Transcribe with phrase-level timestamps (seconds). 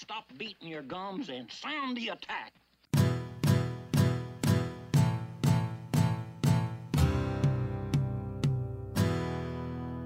[0.00, 2.54] stop beating your gums and sound the attack.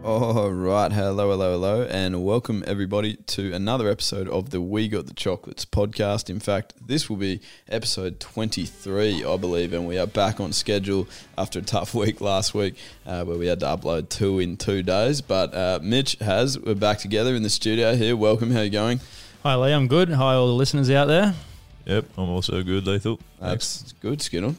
[0.02, 5.06] All right, hello, hello, hello, and welcome everybody to another episode of the We Got
[5.06, 6.28] the Chocolates podcast.
[6.28, 11.06] In fact, this will be episode 23, I believe, and we are back on schedule
[11.38, 12.74] after a tough week last week
[13.06, 15.20] uh, where we had to upload two in two days.
[15.20, 18.16] But uh, Mitch has, we're back together in the studio here.
[18.16, 19.00] Welcome, how are you going?
[19.44, 20.08] Hi Lee, I'm good.
[20.08, 21.34] Hi all the listeners out there.
[21.84, 23.20] Yep, I'm also good, Lethal.
[23.38, 24.54] That's good, Skinner.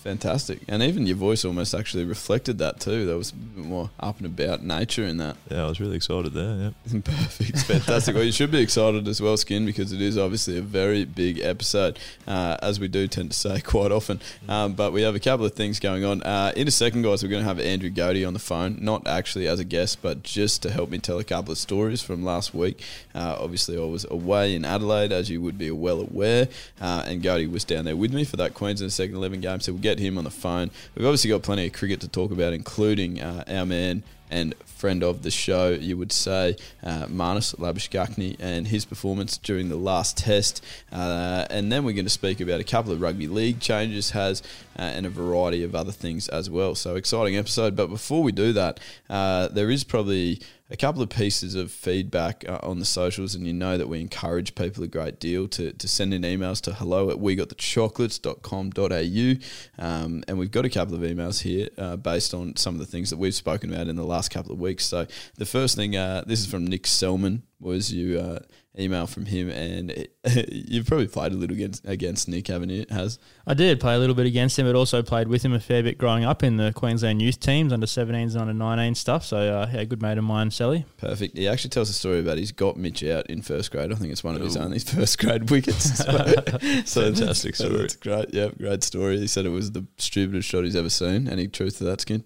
[0.00, 0.60] Fantastic.
[0.66, 3.04] And even your voice almost actually reflected that too.
[3.04, 5.36] There was a bit more up and about nature in that.
[5.50, 6.72] Yeah, I was really excited there.
[6.90, 7.04] Yep.
[7.04, 7.58] Perfect.
[7.58, 8.14] Fantastic.
[8.14, 11.38] well, you should be excited as well, Skin, because it is obviously a very big
[11.40, 14.20] episode, uh, as we do tend to say quite often.
[14.48, 16.22] Um, but we have a couple of things going on.
[16.22, 19.06] Uh, in a second, guys, we're going to have Andrew Godey on the phone, not
[19.06, 22.24] actually as a guest, but just to help me tell a couple of stories from
[22.24, 22.82] last week.
[23.14, 26.48] Uh, obviously, I was away in Adelaide, as you would be well aware,
[26.80, 29.60] uh, and Godey was down there with me for that Queensland second 11 game.
[29.60, 30.70] So we'll get him on the phone.
[30.94, 35.02] We've obviously got plenty of cricket to talk about, including uh, our man and friend
[35.02, 40.16] of the show, you would say, uh, Marnus Labuschagne and his performance during the last
[40.16, 40.64] test.
[40.90, 44.42] Uh, and then we're going to speak about a couple of rugby league changes has
[44.82, 46.74] and a variety of other things as well.
[46.74, 47.76] So exciting episode.
[47.76, 52.44] But before we do that, uh, there is probably a couple of pieces of feedback
[52.48, 55.72] uh, on the socials, and you know that we encourage people a great deal to,
[55.72, 59.84] to send in emails to hello at wegotthechocolates.com.au.
[59.84, 62.86] Um, and we've got a couple of emails here uh, based on some of the
[62.86, 64.86] things that we've spoken about in the last couple of weeks.
[64.86, 68.38] So the first thing, uh, this is from Nick Selman, was you uh,
[68.78, 70.14] email from him, and it,
[70.52, 72.86] you've probably played a little against, against Nick, haven't you?
[72.90, 75.60] Has I did play a little bit against him, but also played with him a
[75.60, 79.24] fair bit growing up in the Queensland youth teams, under 17s and under 19 stuff.
[79.24, 80.84] So, uh, yeah, a good mate of mine, Sally.
[80.98, 81.36] perfect.
[81.36, 83.92] He actually tells a story about he's got Mitch out in first grade.
[83.92, 86.00] I think it's one of his only first grade wickets.
[86.10, 86.34] So,
[86.84, 87.76] so Fantastic that's, story.
[87.78, 88.32] That's great.
[88.32, 89.18] Yeah, great story.
[89.18, 91.28] He said it was the stupidest shot he's ever seen.
[91.28, 92.24] Any truth to that, Skin?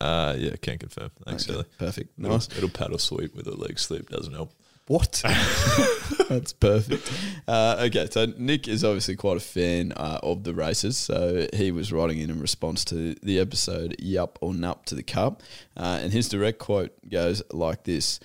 [0.00, 1.10] Uh, yeah, can't confirm.
[1.24, 1.64] Thanks, Okay, Sally.
[1.78, 2.18] Perfect.
[2.18, 2.48] It'll, Nice.
[2.56, 4.52] it'll paddle sweep with a leg slip, doesn't help.
[4.88, 5.22] What?
[6.28, 7.10] That's perfect.
[7.48, 11.72] Uh, okay, so Nick is obviously quite a fan uh, of the races, so he
[11.72, 15.42] was writing in in response to the episode "Yup or Nup to the Cup,"
[15.76, 18.20] uh, and his direct quote goes like this: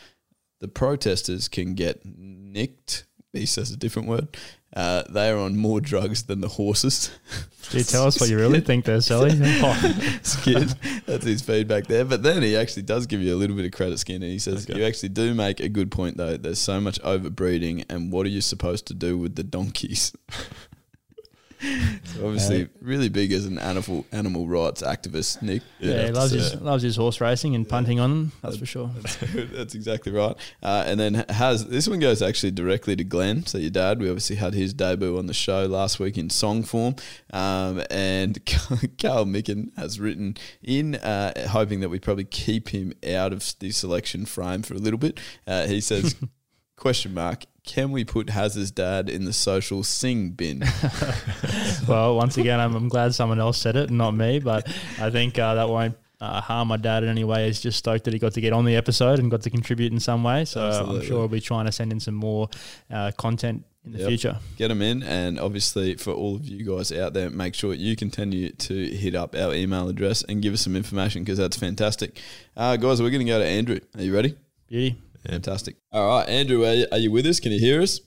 [0.60, 4.28] "The protesters can get nicked." He says a different word.
[4.74, 7.12] Uh, they are on more drugs than the horses.
[7.70, 9.32] Do you tell us what you really think there, Sally?
[9.64, 10.70] Oh, Skid.
[11.06, 12.06] That's his feedback there.
[12.06, 14.40] But then he actually does give you a little bit of credit, Skin, and he
[14.40, 14.80] says, Okay.
[14.80, 16.38] You actually do make a good point, though.
[16.38, 20.14] There's so much overbreeding, and what are you supposed to do with the donkeys?
[21.62, 25.62] so obviously, really big as an animal animal rights activist, Nick.
[25.80, 28.90] yeah, he loves his, loves his horse racing and punting on them, that's for sure.
[29.52, 30.36] That's exactly right.
[30.64, 33.46] Uh, and then has this one goes actually directly to Glenn.
[33.46, 36.64] So your dad, we obviously had his debut on the show last week in song
[36.64, 36.96] form,
[37.34, 38.44] um, and
[38.98, 43.72] Carl Micken has written in, uh, hoping that we probably keep him out of the
[43.72, 45.20] selection frame for a little bit.
[45.46, 46.16] Uh, he says,
[46.81, 50.63] "Question mark." Can we put Haz's dad in the social sing bin?
[51.88, 54.68] well, once again, I'm, I'm glad someone else said it, not me, but
[55.00, 57.45] I think uh, that won't uh, harm my dad in any way.
[57.45, 59.92] He's just stoked that he got to get on the episode and got to contribute
[59.94, 60.45] in some way.
[60.45, 62.50] So uh, I'm sure we'll be trying to send in some more
[62.89, 64.07] uh, content in the Yep.
[64.07, 64.39] future.
[64.57, 65.04] get them in.
[65.04, 69.13] And obviously, for all of you guys out there, make sure you continue to hit
[69.16, 72.19] up our email address and give us some information because that's fantastic.
[72.57, 73.80] Uh, guys, we're going to go to Andrew.
[73.95, 74.36] Are you ready?
[74.68, 74.98] Beauty.
[75.29, 75.75] Fantastic.
[75.91, 77.39] All right, Andrew, are you, are you with us?
[77.39, 78.00] Can you hear us?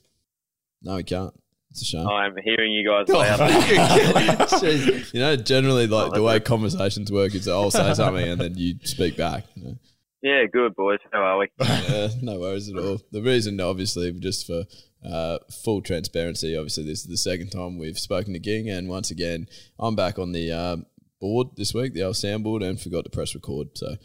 [0.82, 1.32] No, we can't.
[1.70, 2.06] It's a shame.
[2.06, 4.62] I'm hearing you guys Oh, loud.
[5.12, 8.76] You know, generally, like the way conversations work is I'll say something and then you
[8.84, 9.44] speak back.
[9.56, 9.74] You know?
[10.22, 11.00] Yeah, good boys.
[11.12, 11.48] How are we?
[11.60, 13.00] yeah, no worries at all.
[13.10, 14.64] The reason, obviously, just for
[15.04, 19.10] uh, full transparency, obviously, this is the second time we've spoken to Ging, and once
[19.10, 20.76] again, I'm back on the uh,
[21.20, 23.68] board this week, the old soundboard, and forgot to press record.
[23.74, 23.96] So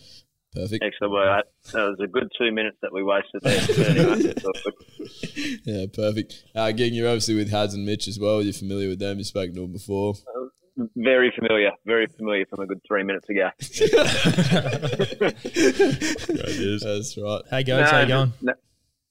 [0.53, 0.83] perfect.
[0.83, 1.13] Excellent.
[1.13, 3.61] Well, that, that was a good two minutes that we wasted there.
[3.67, 4.73] But anyway, it's all good.
[5.65, 6.43] Yeah, perfect.
[6.55, 8.41] Uh, Ging, you're obviously with Hads and Mitch as well.
[8.41, 9.17] You're familiar with them.
[9.17, 10.13] You've spoken to them before.
[10.95, 11.71] very familiar.
[11.85, 13.49] Very familiar from a good three minutes ago.
[16.83, 17.41] That's right.
[17.49, 18.33] Hey, guys, how you going?
[18.41, 18.53] no-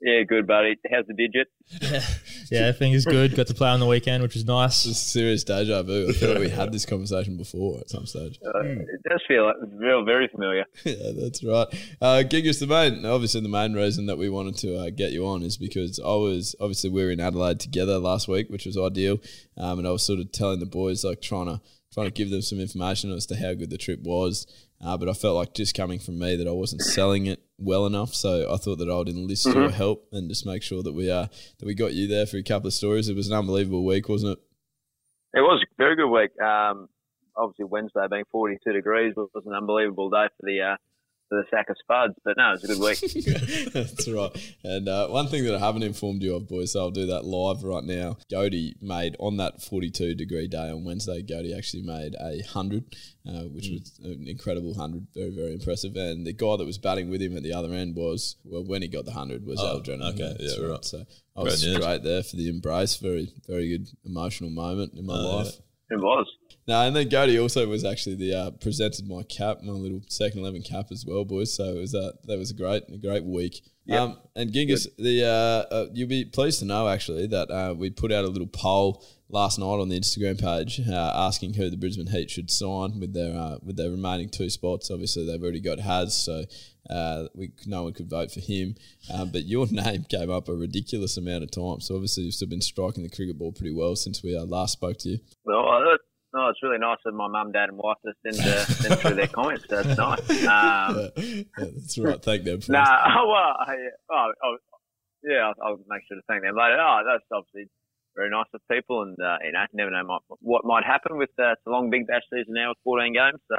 [0.00, 0.76] yeah, good, buddy.
[0.90, 1.48] How's the digit?
[2.50, 3.36] Yeah, everything is good.
[3.36, 4.86] Got to play on the weekend, which was nice.
[4.86, 6.08] It's serious deja vu.
[6.08, 8.40] I feel like we had this conversation before at some stage.
[8.42, 10.64] Uh, It does feel like real, very familiar.
[10.84, 11.66] yeah, that's right.
[12.00, 15.26] Uh, Gigas, the main, obviously, the main reason that we wanted to uh, get you
[15.26, 18.78] on is because I was obviously we were in Adelaide together last week, which was
[18.78, 19.20] ideal,
[19.58, 21.60] um, and I was sort of telling the boys like trying to
[21.92, 24.46] trying to give them some information as to how good the trip was.
[24.82, 27.86] Uh, but I felt like just coming from me that I wasn't selling it well
[27.86, 30.92] enough, so I thought that I would enlist your help and just make sure that
[30.92, 31.26] we uh,
[31.58, 33.08] that we got you there for a couple of stories.
[33.08, 34.44] It was an unbelievable week, wasn't it?
[35.34, 36.30] It was a very good week.
[36.40, 36.88] Um,
[37.36, 40.76] obviously, Wednesday being 42 degrees was, was an unbelievable day for the uh,
[41.30, 42.14] the sack of spuds.
[42.24, 43.72] But no, it was a good week.
[43.72, 44.54] That's right.
[44.64, 47.24] And uh, one thing that I haven't informed you of, boys, so I'll do that
[47.24, 48.16] live right now.
[48.30, 51.22] Goaty made on that 42 degree day on Wednesday.
[51.22, 52.84] Goaty actually made a hundred,
[53.28, 55.06] uh, which was an incredible hundred.
[55.14, 55.96] Very, very impressive.
[55.96, 58.82] And the guy that was batting with him at the other end was well, when
[58.82, 60.02] he got the hundred was Oh, Aldrin.
[60.14, 60.84] okay, That's yeah, right.
[60.84, 61.04] So
[61.36, 61.82] I was Great news.
[61.82, 62.96] straight there for the embrace.
[62.96, 65.46] Very, very good emotional moment in my Oh, life.
[65.90, 65.96] yeah.
[65.96, 66.26] It was.
[66.68, 70.40] No, and then Goaty also was actually the uh, presented my cap, my little second
[70.40, 71.54] eleven cap as well, boys.
[71.56, 73.62] So it was uh, that was a great, a great week.
[73.86, 74.00] Yep.
[74.00, 77.88] Um, and Genghis, the uh, uh, you'll be pleased to know actually that uh, we
[77.88, 81.76] put out a little poll last night on the Instagram page uh, asking who the
[81.78, 84.90] Brisbane Heat should sign with their uh, with their remaining two spots.
[84.90, 86.44] Obviously, they've already got Has, so
[86.90, 88.74] uh, we no one could vote for him.
[89.10, 91.86] Um, but your name came up a ridiculous amount of times.
[91.86, 94.72] So obviously, you've still been striking the cricket ball pretty well since we uh, last
[94.72, 95.18] spoke to you.
[95.46, 95.96] Well, uh,
[96.34, 99.14] no, it's really nice of my mum, dad, and wife to send, uh, send through
[99.14, 99.64] their comments.
[99.68, 100.30] That's nice.
[100.30, 102.22] Um, yeah, that's right.
[102.22, 102.60] Thank them.
[102.60, 103.74] For Nah, oh, well, I,
[104.10, 104.56] oh, oh,
[105.24, 106.78] yeah, I'll, I'll make sure to thank them later.
[106.78, 107.70] Oh, that's obviously
[108.14, 111.30] very nice of people, and uh, you know, never know might, what might happen with
[111.38, 113.56] uh, it's a long Big Bash season now with 14 games, so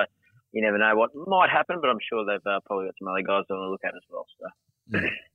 [0.52, 1.78] you never know what might happen.
[1.82, 3.96] But I'm sure they've uh, probably got some other guys they want to look at
[3.96, 4.26] as well.
[4.40, 4.46] So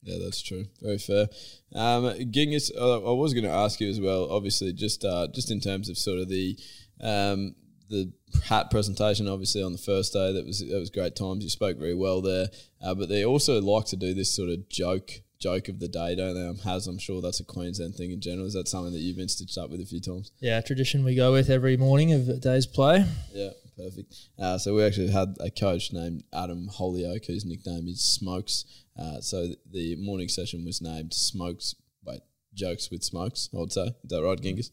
[0.02, 0.66] Yeah, that's true.
[0.82, 1.26] Very fair.
[1.75, 4.30] Um, Genghis, uh, I was going to ask you as well.
[4.30, 6.58] Obviously, just uh, just in terms of sort of the
[7.00, 7.55] um,
[7.88, 8.12] the
[8.44, 11.44] hat presentation, obviously on the first day, that was that was great times.
[11.44, 12.49] You spoke very well there,
[12.82, 16.14] uh, but they also like to do this sort of joke joke of the day,
[16.14, 16.46] don't they?
[16.46, 18.46] Um, Has I'm sure that's a Queensland thing in general.
[18.46, 20.32] Is that something that you've been stitched up with a few times?
[20.41, 23.05] Yeah, tradition we go with every morning of a day's play.
[23.32, 24.14] Yeah, perfect.
[24.38, 28.64] Uh, so we actually had a coach named Adam Holyoke, whose nickname is Smokes.
[28.99, 31.75] Uh, so the morning session was named Smokes.
[32.05, 32.20] Wait,
[32.55, 33.50] jokes with Smokes.
[33.52, 33.88] I would say.
[34.02, 34.70] Is that right, Genghis?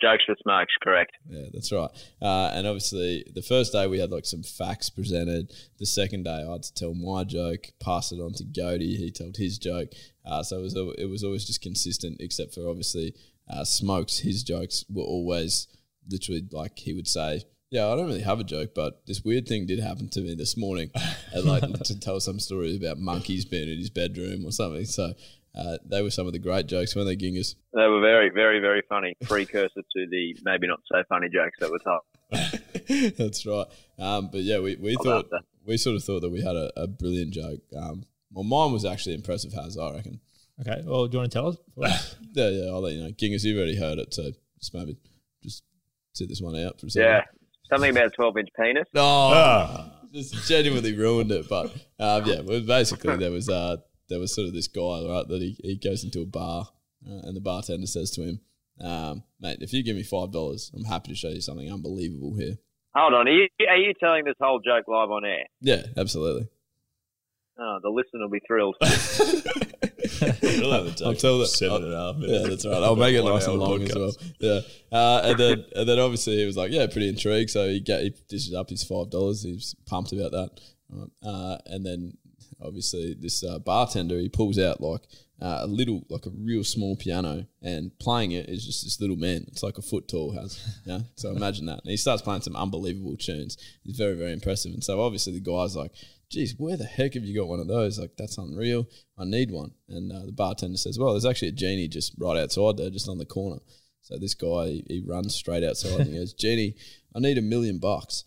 [0.00, 1.12] Jokes for smokes, correct.
[1.28, 1.90] Yeah, that's right.
[2.20, 5.52] Uh, and obviously, the first day we had like some facts presented.
[5.78, 8.96] The second day, I had to tell my joke, pass it on to Goaty.
[8.96, 9.90] He told his joke.
[10.24, 13.14] Uh, so it was it was always just consistent, except for obviously
[13.48, 14.18] uh, Smokes.
[14.18, 15.68] His jokes were always
[16.08, 17.42] literally like he would say.
[17.70, 20.34] Yeah, I don't really have a joke, but this weird thing did happen to me
[20.34, 20.90] this morning.
[21.32, 24.84] and like to tell some stories about monkeys being in his bedroom or something.
[24.86, 25.14] So
[25.54, 27.54] uh, they were some of the great jokes, weren't they, Gingers?
[27.74, 29.14] They were very, very, very funny.
[29.22, 32.02] Precursor to the maybe not so funny jokes that were told.
[33.18, 33.66] That's right.
[33.98, 35.30] Um, but yeah, we, we I thought
[35.66, 37.60] we sort of thought that we had a, a brilliant joke.
[37.76, 40.20] Um, well, mine was actually impressive, Has I reckon.
[40.60, 42.16] Okay, well, do you want to tell us?
[42.32, 42.70] Yeah, yeah.
[42.70, 43.10] I'll let you know.
[43.10, 44.30] Gingers, you've already heard it, so
[44.60, 44.96] just maybe
[45.42, 45.64] just
[46.12, 47.08] sit this one out for a second.
[47.08, 47.22] Yeah,
[47.68, 48.86] something about a 12 inch penis.
[48.94, 49.92] No, Ah.
[50.12, 51.48] just genuinely ruined it.
[51.48, 51.66] But
[51.98, 53.78] um, yeah, well, basically there was uh,
[54.10, 56.68] there was sort of this guy right that he, he goes into a bar
[57.08, 58.40] uh, and the bartender says to him,
[58.82, 62.34] um, "Mate, if you give me five dollars, I'm happy to show you something unbelievable
[62.38, 62.58] here."
[62.94, 65.44] Hold on, are you, are you telling this whole joke live on air?
[65.60, 66.48] Yeah, absolutely.
[67.58, 68.76] Oh, the listener will be thrilled.
[70.42, 72.82] We'll have it I'll tell that- seven I'll- and a half Yeah, that's right.
[72.82, 74.12] I'll make it nice and hour long as well.
[74.38, 74.60] Yeah,
[74.92, 77.50] uh, and then and then obviously he was like, yeah, pretty intrigued.
[77.50, 79.42] So he get he dishes up his five dollars.
[79.42, 80.60] He was pumped about that.
[81.22, 82.18] Uh, and then
[82.62, 85.02] obviously this uh, bartender he pulls out like
[85.40, 89.16] uh, a little like a real small piano and playing it is just this little
[89.16, 89.44] man.
[89.48, 90.60] It's like a foot tall has.
[90.84, 91.00] Yeah.
[91.14, 91.80] So imagine that.
[91.82, 93.56] And he starts playing some unbelievable tunes.
[93.84, 94.72] He's very very impressive.
[94.72, 95.92] And so obviously the guy's like.
[96.30, 97.98] Geez, where the heck have you got one of those?
[97.98, 98.86] Like, that's unreal.
[99.18, 99.72] I need one.
[99.88, 103.08] And uh, the bartender says, Well, there's actually a genie just right outside there, just
[103.08, 103.58] on the corner.
[104.02, 106.76] So this guy, he, he runs straight outside and he goes, Genie,
[107.16, 108.22] I need a million bucks.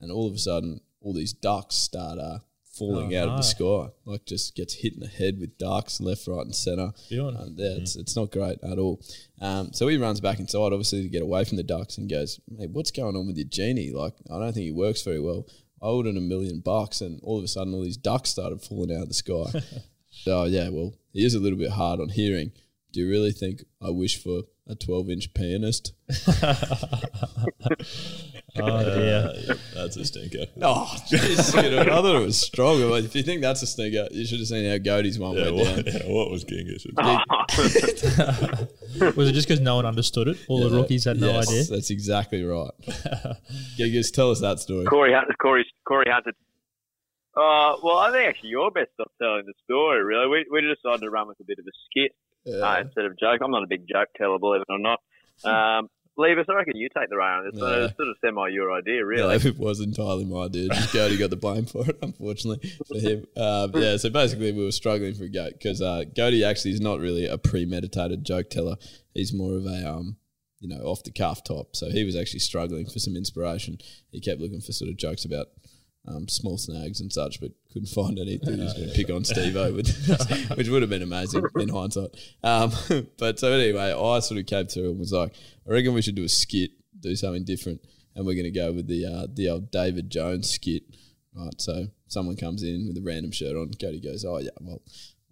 [0.00, 2.38] And all of a sudden, all these ducks start uh,
[2.78, 6.00] falling Oh, out of the sky, like just gets hit in the head with darks
[6.00, 6.92] left, right, and center.
[7.36, 9.00] Um, yeah, it's, it's not great at all.
[9.40, 12.40] Um, so he runs back inside, obviously, to get away from the ducks and goes,
[12.48, 13.92] Mate, what's going on with your genie?
[13.92, 15.46] Like, I don't think he works very well.
[15.82, 18.62] I owed him a million bucks, and all of a sudden, all these ducks started
[18.62, 19.44] falling out of the sky.
[20.10, 22.52] so, yeah, well, he is a little bit hard on hearing.
[22.92, 25.92] Do you really think I wish for a 12 inch pianist?
[28.58, 29.32] Oh dear.
[29.46, 30.46] Yeah, that's a stinker.
[30.62, 32.80] Oh, jeez, Skinner, I thought it was strong.
[32.88, 35.50] but If you think that's a stinker, you should have seen how Goaty's one Yeah,
[35.50, 35.94] went what, down.
[35.94, 36.86] yeah, what was Genghis?
[39.14, 40.38] Was it just because no one understood it?
[40.48, 41.64] All the rookies had no Yes, idea.
[41.64, 42.70] That's exactly right.
[43.78, 44.86] Gigas, tell us that story.
[44.86, 45.34] Corey Hunter.
[45.40, 46.32] Corey, Corey Hunter.
[47.36, 50.02] Uh, well, I think actually you're best off telling the story.
[50.02, 52.12] Really, we we decided to run with a bit of a skit
[52.46, 53.40] uh, instead of joke.
[53.42, 55.00] I'm not a big joke teller, believe it or not.
[55.44, 57.60] Um, Levis, I reckon you take the reign on this.
[57.60, 57.84] Yeah.
[57.84, 59.34] it's sort of semi your idea, Yeah, really.
[59.36, 60.70] it was entirely my idea.
[60.70, 63.26] Just Goaty got the blame for it, unfortunately for him.
[63.36, 66.80] Um, yeah, so basically we were struggling for a goat because uh, Goaty actually is
[66.80, 68.76] not really a premeditated joke teller.
[69.12, 70.16] He's more of a um,
[70.60, 71.76] you know, off the cuff top.
[71.76, 73.76] So he was actually struggling for some inspiration.
[74.10, 75.48] He kept looking for sort of jokes about
[76.08, 78.56] um, small snags and such, but couldn't find anything.
[78.56, 79.90] He was going to pick on Steve O, which,
[80.54, 82.10] which would have been amazing in hindsight.
[82.42, 82.72] Um,
[83.18, 85.32] but so anyway, I sort of came through and was like,
[85.66, 86.70] I reckon we should do a skit,
[87.00, 87.80] do something different,
[88.14, 90.84] and we're going to go with the uh, the old David Jones skit.
[91.34, 93.70] Right, so someone comes in with a random shirt on.
[93.74, 94.80] Cody goes, "Oh yeah, well,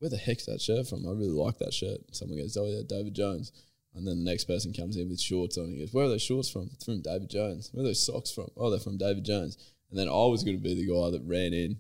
[0.00, 1.06] where the heck's that shirt from?
[1.06, 3.52] I really like that shirt." Someone goes, "Oh yeah, David Jones."
[3.94, 5.70] And then the next person comes in with shorts on.
[5.70, 7.70] He goes, "Where are those shorts from?" It's from David Jones.
[7.72, 8.50] Where are those socks from?
[8.56, 9.56] Oh, they're from David Jones.
[9.94, 11.78] And then I was going to be the guy that ran in,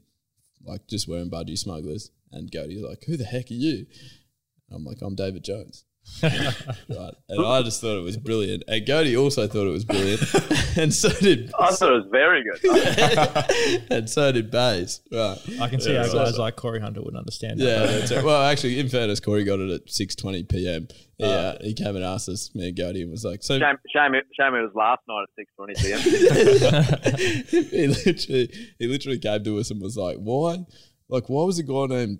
[0.64, 2.12] like just wearing budgie smugglers.
[2.30, 3.86] And Cody's like, "Who the heck are you?"
[4.70, 5.84] I'm like, "I'm David Jones."
[6.22, 7.14] Right.
[7.28, 8.62] And I just thought it was brilliant.
[8.68, 10.22] And Cody also thought it was brilliant.
[10.76, 13.84] and so did I thought it was very good.
[13.90, 15.00] and so did Bays.
[15.10, 15.38] Right.
[15.60, 17.64] I can see how so- guys like Corey Hunter wouldn't understand that.
[17.64, 18.24] Yeah, that's right.
[18.24, 20.88] Well, actually, in fairness, Corey got it at six twenty p.m.
[21.18, 23.76] Yeah, uh, he came and asked us, me and Cody, and was like, "So Shame,
[23.94, 26.00] shame, it, shame it was last night at six twenty pm.
[27.70, 30.64] he literally he literally came to us and was like, "Why?
[31.08, 32.18] Like, why was a guy named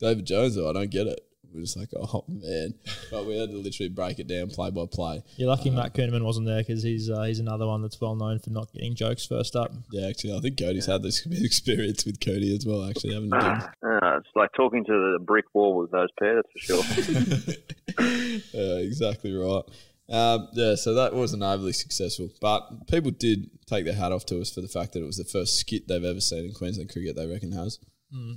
[0.00, 0.54] David Jones?
[0.54, 1.20] Though I don't get it."
[1.56, 2.74] We're just like, "Oh man!"
[3.10, 5.22] But we had to literally break it down play by play.
[5.36, 8.38] You're lucky Matt Kuhnemann wasn't there because he's uh, he's another one that's well known
[8.38, 9.72] for not getting jokes first up.
[9.90, 12.88] Yeah, actually, I think Cody's had this experience with Cody as well.
[12.88, 13.88] Actually, haven't you?
[13.88, 17.54] Uh, it's like talking to the brick wall with those pair, that's for sure.
[18.52, 19.62] yeah, exactly right.
[20.08, 24.40] Um, yeah, so that wasn't overly successful, but people did take their hat off to
[24.40, 26.92] us for the fact that it was the first skit they've ever seen in Queensland
[26.92, 27.16] cricket.
[27.16, 27.80] They reckon has.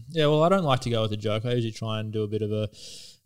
[0.09, 1.45] Yeah, well, I don't like to go with a joke.
[1.45, 2.69] I usually try and do a bit of a,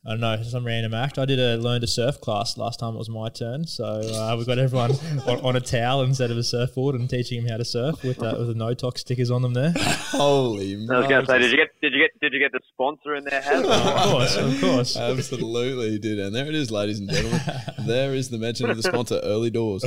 [0.05, 1.17] I don't know, some random act.
[1.17, 4.35] I did a learn to surf class last time it was my turn, so uh,
[4.37, 4.91] we've got everyone
[5.27, 8.21] on, on a towel instead of a surfboard and teaching them how to surf with
[8.21, 9.71] uh, with the no talk stickers on them there.
[9.77, 10.91] Holy, man.
[10.91, 12.59] I was going to say, did you get did you get did you get the
[12.73, 13.41] sponsor in there?
[13.41, 14.97] Has of course, of course.
[14.97, 16.19] Absolutely, he did.
[16.19, 17.39] And there it is, ladies and gentlemen.
[17.87, 19.83] there is the mention of the sponsor, Early Doors.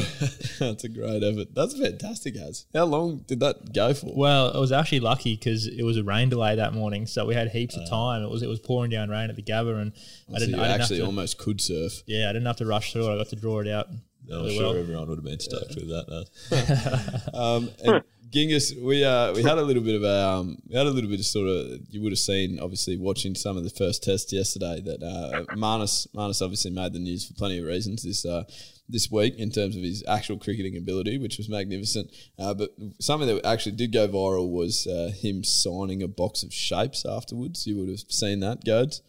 [0.59, 1.55] That's a great effort.
[1.55, 2.65] That's fantastic, Az.
[2.75, 4.13] How long did that go for?
[4.17, 7.35] Well, it was actually lucky because it was a rain delay that morning, so we
[7.35, 8.23] had heaps of time.
[8.23, 9.93] It was it was pouring down rain at the Gabba, and
[10.35, 12.03] I didn't, you I didn't actually have to, almost could surf.
[12.07, 13.15] yeah, I didn't have to rush through it.
[13.15, 13.89] I got to draw it out.
[14.33, 14.77] I'm sure well.
[14.77, 16.07] everyone would have been stoked with that.
[16.09, 17.33] No.
[17.57, 20.87] Um, and Genghis, we uh, we had a little bit of a um, we had
[20.87, 23.71] a little bit of sort of you would have seen obviously watching some of the
[23.71, 28.03] first tests yesterday that uh, Marnus Marnus obviously made the news for plenty of reasons
[28.03, 28.45] this uh,
[28.89, 32.11] this week in terms of his actual cricketing ability, which was magnificent.
[32.39, 32.71] Uh, but
[33.01, 37.67] something that actually did go viral was uh, him signing a box of shapes afterwards.
[37.67, 39.03] You would have seen that, Goads.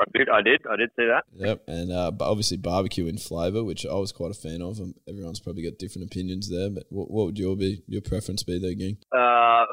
[0.00, 1.24] I did, I did, I did see that.
[1.34, 4.80] Yep, and uh, but obviously barbecue in flavour, which I was quite a fan of.
[5.08, 8.58] Everyone's probably got different opinions there, but what, what would your be your preference be
[8.58, 8.98] there, Ging?
[9.12, 9.64] Uh,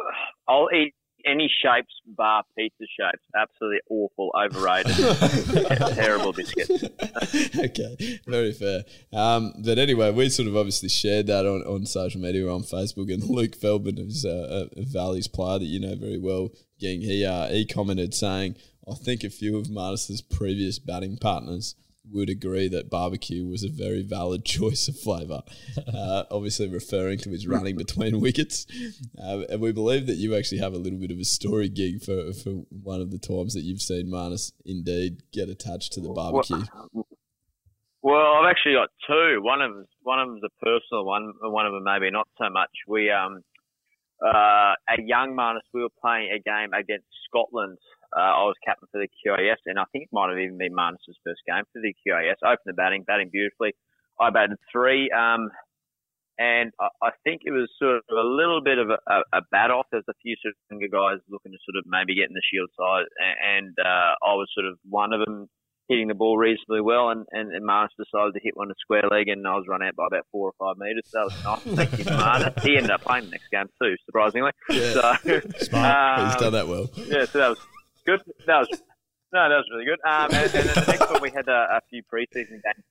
[0.48, 0.94] I'll eat
[1.26, 3.24] any shapes bar pizza shapes.
[3.36, 4.96] Absolutely awful, overrated,
[5.96, 6.70] terrible biscuit.
[7.58, 8.84] okay, very fair.
[9.14, 13.12] Um, but anyway, we sort of obviously shared that on, on social media on Facebook,
[13.12, 16.50] and Luke Feldman, who's a, a Valley's player that you know very well,
[16.80, 18.56] Ging, he uh, he commented saying,
[18.90, 21.76] "I think a few of Marnus's previous batting partners."
[22.12, 25.44] Would agree that barbecue was a very valid choice of flavour.
[25.78, 28.66] Uh, obviously, referring to his running between wickets,
[29.24, 32.02] uh, and we believe that you actually have a little bit of a story gig
[32.02, 36.10] for, for one of the times that you've seen Marnus indeed get attached to the
[36.10, 36.64] barbecue.
[38.04, 39.42] Well, I've actually got two.
[39.42, 39.72] One of
[40.02, 42.72] one of them's a personal one, and one of them maybe not so much.
[42.88, 43.44] We um
[44.26, 47.78] uh at young Marnus, we were playing a game against Scotland.
[48.16, 50.74] Uh, I was captain for the QAS, and I think it might have even been
[50.74, 52.40] Marnus's first game for the QAS.
[52.44, 53.74] Opened the batting, batting beautifully.
[54.20, 55.50] I batted three, um,
[56.38, 59.42] and I, I think it was sort of a little bit of a, a, a
[59.52, 59.88] bat off.
[59.92, 62.44] There's a few sort of younger guys looking to sort of maybe get in the
[62.52, 65.48] shield side, and, and uh, I was sort of one of them
[65.92, 69.04] hitting the ball reasonably well, and, and, and Marnus decided to hit one to square
[69.12, 71.04] leg, and I was run out by about four or five metres.
[71.08, 71.76] So that was nice.
[71.76, 72.64] Thank you, Marnus.
[72.64, 74.52] He ended up playing the next game too, surprisingly.
[74.70, 74.94] Yeah.
[74.94, 75.02] So,
[75.60, 76.20] Smart.
[76.22, 76.90] He's um, done that well.
[76.96, 77.60] yeah, so that was
[78.06, 78.22] good.
[78.46, 78.82] That was
[79.34, 80.00] no, that was really good.
[80.04, 82.86] Um, and, and then the next one we had a, a few preseason games.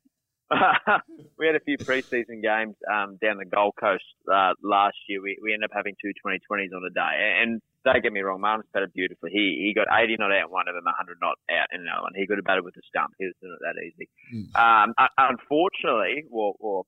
[1.38, 5.22] we had a few preseason games um, down the Gold Coast uh, last year.
[5.22, 7.38] We, we ended up having two 2020s on a day.
[7.42, 9.30] And don't get me wrong, Marnus batted beautifully.
[9.32, 12.02] He he got 80 not out in one of them, 100 not out in another
[12.02, 12.12] one.
[12.16, 13.14] He could have batted with a stump.
[13.18, 14.08] He was doing it that easy.
[14.56, 16.86] Um, unfortunately, well, well,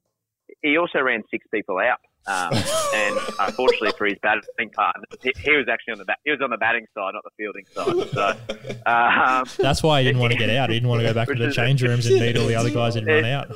[0.61, 2.01] he also ran six people out.
[2.27, 2.53] Um,
[2.95, 6.41] and unfortunately for his batting partner, he, he was actually on the bat, he was
[6.43, 8.11] on the batting side, not the fielding side.
[8.11, 10.71] So um, That's why he didn't want to get out.
[10.71, 12.71] He didn't want to go back to the change rooms and meet all the other
[12.71, 13.51] guys and run out.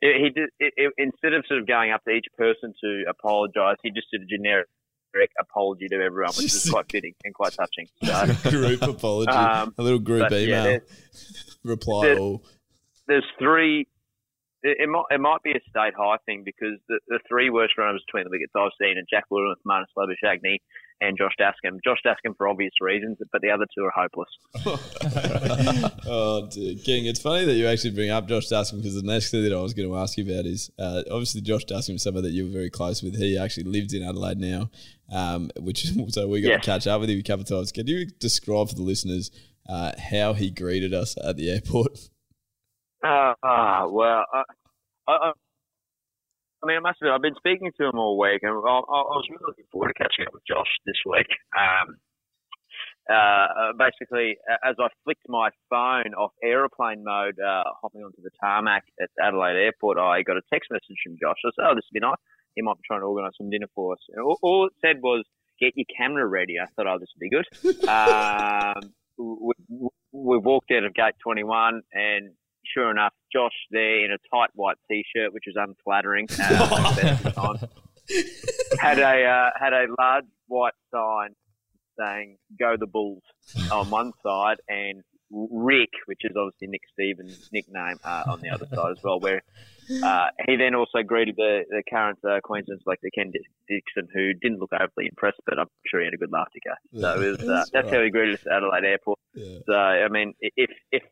[0.00, 3.04] it, he did it, it, instead of sort of going up to each person to
[3.08, 4.68] apologise, he just did a generic
[5.40, 7.86] apology to everyone, which was quite fitting and quite touching.
[8.02, 9.30] So, group apology.
[9.30, 10.80] Um, a little group but, yeah, email.
[11.64, 12.44] reply there- all.
[13.06, 13.86] there's three.
[14.62, 17.74] It, it might it might be a state high thing because the, the three worst
[17.78, 20.58] runners between the wickets I've seen are Jack Williams, Marnus Labuschagne,
[21.00, 21.78] and Josh Dascom.
[21.84, 24.28] Josh Dascom for obvious reasons, but the other two are hopeless.
[26.06, 26.76] oh, dear.
[26.84, 29.52] King, it's funny that you actually bring up Josh Dascom because the next thing that
[29.52, 32.30] I was going to ask you about is uh, obviously Josh Dascom is someone that
[32.30, 33.16] you were very close with.
[33.16, 34.70] He actually lives in Adelaide now,
[35.12, 36.64] um, which so we got Yes.
[36.64, 37.72] to catch up with him a couple of times.
[37.72, 39.30] Can you describe for the listeners
[39.68, 41.98] uh, how he greeted us at the airport?
[43.02, 44.42] Uh, ah, well, I,
[45.08, 45.32] I,
[46.62, 48.78] I mean, I must admit, I've been speaking to him all week, and I, I
[48.78, 51.26] I was really looking forward to catching up with Josh this week.
[51.58, 51.98] Um,
[53.10, 58.84] uh, basically, as I flicked my phone off aeroplane mode, uh, hopping onto the tarmac
[59.02, 61.42] at Adelaide Airport, I got a text message from Josh.
[61.44, 62.22] I said, "Oh, this would be nice.
[62.54, 65.02] He might be trying to organise some dinner for us." And all, all it said
[65.02, 65.24] was,
[65.58, 70.38] "Get your camera ready." I thought, "Oh, this would be good." um, we, we, we
[70.38, 72.30] walked out of gate 21, and
[72.64, 76.28] sure enough, Josh there in a tight white t-shirt, which was unflattering.
[76.38, 77.64] Uh, best of times.
[78.80, 81.34] had a uh, had a large white sign
[81.98, 83.22] saying "Go the Bulls"
[83.70, 88.66] on one side, and Rick, which is obviously Nick Stevens' nickname, uh, on the other
[88.66, 89.20] side as well.
[89.20, 89.42] Where
[90.02, 93.32] uh, he then also greeted the, the current uh, Queensland selector Ken
[93.68, 96.60] Dixon, who didn't look overly impressed, but I'm sure he had a good laugh to
[96.60, 97.00] go.
[97.00, 97.94] So it was, uh, That's that's right.
[97.94, 99.18] how he greeted us at Adelaide Airport.
[99.34, 99.58] Yeah.
[99.66, 101.02] So I mean, if if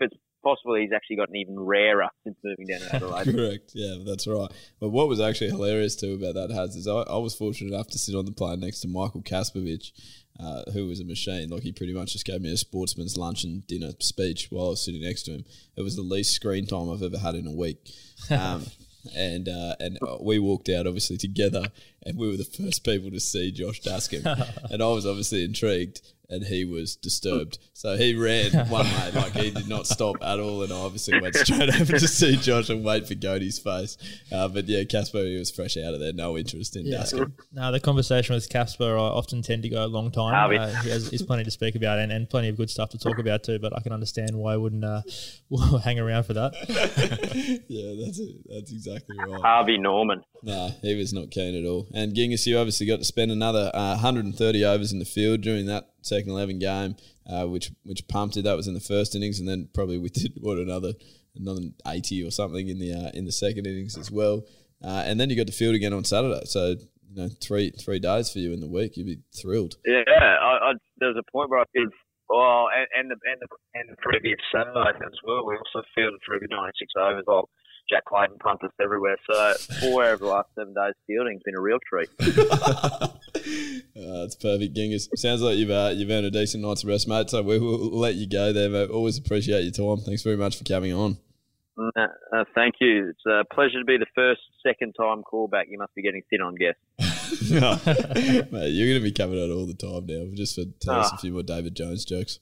[0.00, 3.24] it's possible, he's actually gotten even rarer since moving down to Adelaide.
[3.36, 3.72] Correct.
[3.74, 4.50] Yeah, that's right.
[4.80, 7.88] But what was actually hilarious too about that has is I, I was fortunate enough
[7.88, 9.92] to sit on the plane next to Michael Kasprowicz,
[10.40, 11.48] uh, who was a machine.
[11.48, 14.70] Like he pretty much just gave me a sportsman's lunch and dinner speech while I
[14.70, 15.44] was sitting next to him.
[15.76, 17.78] It was the least screen time I've ever had in a week.
[18.30, 18.66] Um,
[19.16, 21.66] and uh, and we walked out obviously together,
[22.06, 24.24] and we were the first people to see Josh Dascom,
[24.70, 26.00] and I was obviously intrigued,
[26.32, 27.58] and he was disturbed.
[27.74, 31.20] So he ran one way, like he did not stop at all, and I obviously
[31.20, 33.98] went straight over to see Josh and wait for Cody's face.
[34.32, 37.32] Uh, but yeah, Casper he was fresh out of there, no interest in Dascom.
[37.52, 40.32] No, the conversation with Casper I often tend to go a long time.
[40.32, 40.58] Harvey.
[40.58, 42.98] Uh, he has he's plenty to speak about and, and plenty of good stuff to
[42.98, 43.58] talk about too.
[43.58, 45.02] But I can understand why I wouldn't uh,
[45.84, 46.54] hang around for that.
[47.68, 48.36] yeah, that's it.
[48.48, 49.40] That's exactly right.
[49.40, 50.22] Harvey Norman.
[50.42, 51.86] No, he was not keen at all.
[51.94, 55.66] And Genghis, you obviously got to spend another uh, 130 overs in the field during
[55.66, 58.42] that second 11 game, uh, which which pumped it.
[58.42, 60.92] That was in the first innings, and then probably we did what another
[61.34, 64.44] another 80 or something in the uh, in the second innings as well.
[64.84, 66.44] Uh, and then you got the field again on Saturday.
[66.44, 66.76] So
[67.12, 68.96] you know, three three days for you in the week.
[68.96, 69.76] You'd be thrilled.
[69.84, 71.92] Yeah, I, I, there was a point where I fielded.
[72.28, 75.44] Well, and, and the and the and the previous Saturday as well.
[75.44, 77.24] We also fielded for a good 96 overs.
[77.26, 77.50] While
[77.90, 79.16] Jack Clayton pumped us everywhere.
[79.30, 82.08] So four of the last seven days fielding's been a real treat.
[82.20, 83.08] Uh,
[83.94, 85.08] it's perfect, Genghis.
[85.16, 87.30] Sounds like you've uh, you've earned a decent night's rest, mate.
[87.30, 88.90] So we will let you go there, mate.
[88.90, 90.04] Always appreciate your time.
[90.04, 91.18] Thanks very much for coming on.
[91.78, 91.90] Uh,
[92.36, 93.08] uh, thank you.
[93.10, 95.64] It's a pleasure to be the first second time callback.
[95.68, 96.80] You must be getting thin on guests.
[97.50, 100.26] Mate, you're going to be coming out all the time now.
[100.34, 101.16] Just for tell us a Ah.
[101.18, 102.38] few more David Jones jokes.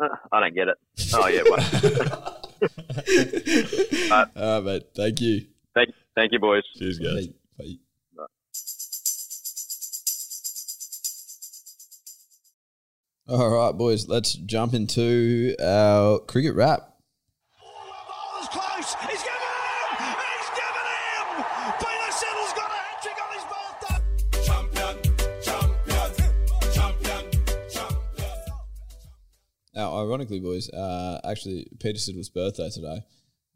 [0.00, 0.78] Uh, I don't get it.
[1.14, 2.28] Oh yeah.
[2.62, 4.82] Well, All right, mate.
[4.94, 5.46] Thank you.
[5.74, 6.62] thank, thank you, boys.
[6.76, 7.28] Cheers, guys.
[7.58, 7.78] Bye.
[13.28, 14.08] All right, boys.
[14.08, 16.91] Let's jump into our cricket wrap.
[29.74, 33.02] Now, ironically, boys, uh, actually, Peter Siddle's birthday today,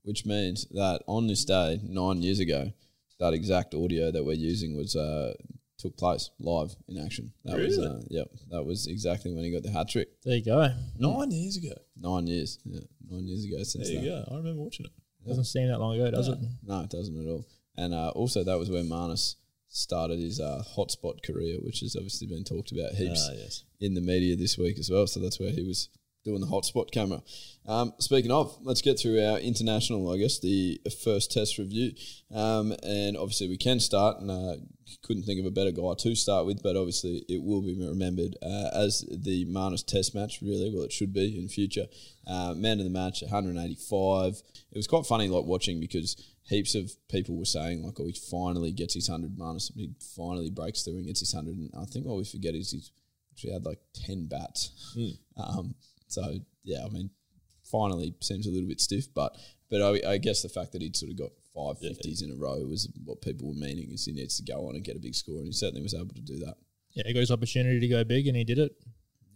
[0.02, 2.72] which means that on this day, nine years ago,
[3.20, 5.34] that exact audio that we're using was uh,
[5.78, 7.32] took place live in action.
[7.44, 7.88] That was Really?
[7.88, 10.08] uh, yep, that was exactly when he got the hat trick.
[10.22, 10.68] There you go.
[10.98, 11.74] Nine years ago.
[12.00, 14.26] Nine years, yeah, nine years ago since There you that.
[14.28, 14.34] go.
[14.34, 14.92] I remember watching it.
[15.26, 16.38] Doesn't seem that long ago, does it?
[16.62, 17.46] No, it doesn't at all.
[17.76, 19.34] And uh, also, that was where Marnus
[19.68, 23.64] started his uh, hotspot career, which has obviously been talked about heaps Ah, yes.
[23.80, 25.06] in the media this week as well.
[25.06, 25.88] So that's where he was
[26.26, 27.22] doing the hotspot camera.
[27.66, 31.92] Um, speaking of, let's get through our international, I guess, the first test review.
[32.34, 34.56] Um, and obviously, we can start, and uh,
[35.02, 38.36] couldn't think of a better guy to start with, but obviously, it will be remembered
[38.42, 40.70] uh, as the Marnus test match, really.
[40.74, 41.86] Well, it should be in future.
[42.26, 44.42] Uh, man of the match, 185.
[44.72, 46.16] It was quite funny, like watching, because
[46.48, 49.72] heaps of people were saying, like, oh, he finally gets his 100 Marnus.
[49.74, 51.56] He finally breaks through and gets his 100.
[51.56, 52.90] And I think what we forget is he's
[53.32, 54.70] actually had like 10 bats.
[55.36, 55.74] Um,
[56.08, 57.10] so, yeah, I mean,
[57.70, 59.36] finally seems a little bit stiff, but
[59.70, 62.36] but I, I guess the fact that he'd sort of got five fifties in a
[62.36, 65.00] row was what people were meaning is he needs to go on and get a
[65.00, 66.54] big score, and he certainly was able to do that.
[66.92, 68.72] Yeah, he got his opportunity to go big, and he did it.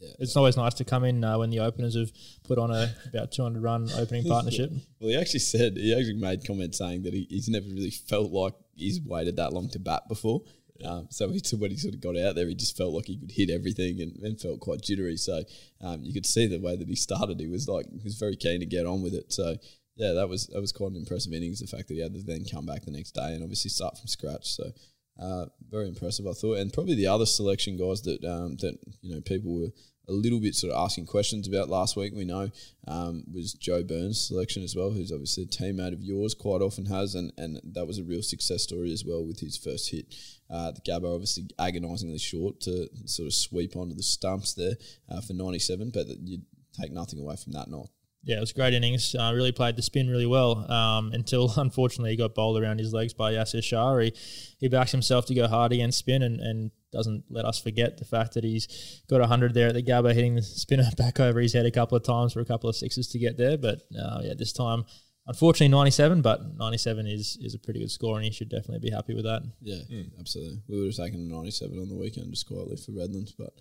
[0.00, 0.12] Yeah.
[0.18, 2.11] It's always nice to come in uh, when the openers have
[2.44, 4.70] put on a about 200 run opening partnership.
[4.98, 8.33] Well, he actually said he actually made comments saying that he, he's never really felt
[8.33, 10.42] like he's waited that long to bat before.
[10.85, 13.16] Um, so he, when he sort of got out there, he just felt like he
[13.16, 15.16] could hit everything and, and felt quite jittery.
[15.16, 15.43] So
[15.81, 17.40] um, you could see the way that he started.
[17.40, 19.33] He was like he was very keen to get on with it.
[19.33, 19.57] So
[19.97, 21.61] yeah, that was that was quite an impressive innings.
[21.61, 23.99] The fact that he had to then come back the next day and obviously start
[23.99, 24.55] from scratch.
[24.55, 24.73] So
[25.21, 26.59] uh, very impressive, I thought.
[26.59, 29.69] And probably the other selection guys that um, that you know people were
[30.11, 32.12] a little bit sort of asking questions about last week.
[32.14, 32.51] We know
[32.87, 36.87] um, was Joe Burns' selection as well, who's obviously a teammate of yours, quite often
[36.87, 40.14] has, and and that was a real success story as well with his first hit.
[40.51, 44.75] Uh, the Gabbo obviously agonisingly short to sort of sweep onto the stumps there
[45.09, 46.40] uh, for 97, but you
[46.79, 47.90] take nothing away from that knock.
[48.22, 49.14] Yeah, it was a great innings.
[49.18, 52.92] Uh, really played the spin really well um, until unfortunately he got bowled around his
[52.92, 53.96] legs by Yasir Shah.
[53.98, 54.12] He,
[54.59, 58.04] he backs himself to go hard against spin and, and doesn't let us forget the
[58.04, 61.52] fact that he's got 100 there at the Gabba, hitting the spinner back over his
[61.52, 63.56] head a couple of times for a couple of sixes to get there.
[63.56, 64.85] But uh, yeah, this time,
[65.26, 68.94] unfortunately, 97, but 97 is, is a pretty good score and he should definitely be
[68.94, 69.42] happy with that.
[69.62, 69.83] Yeah,
[70.18, 70.61] absolutely.
[70.68, 73.54] We would have taken a 97 on the weekend just quietly for Redlands, but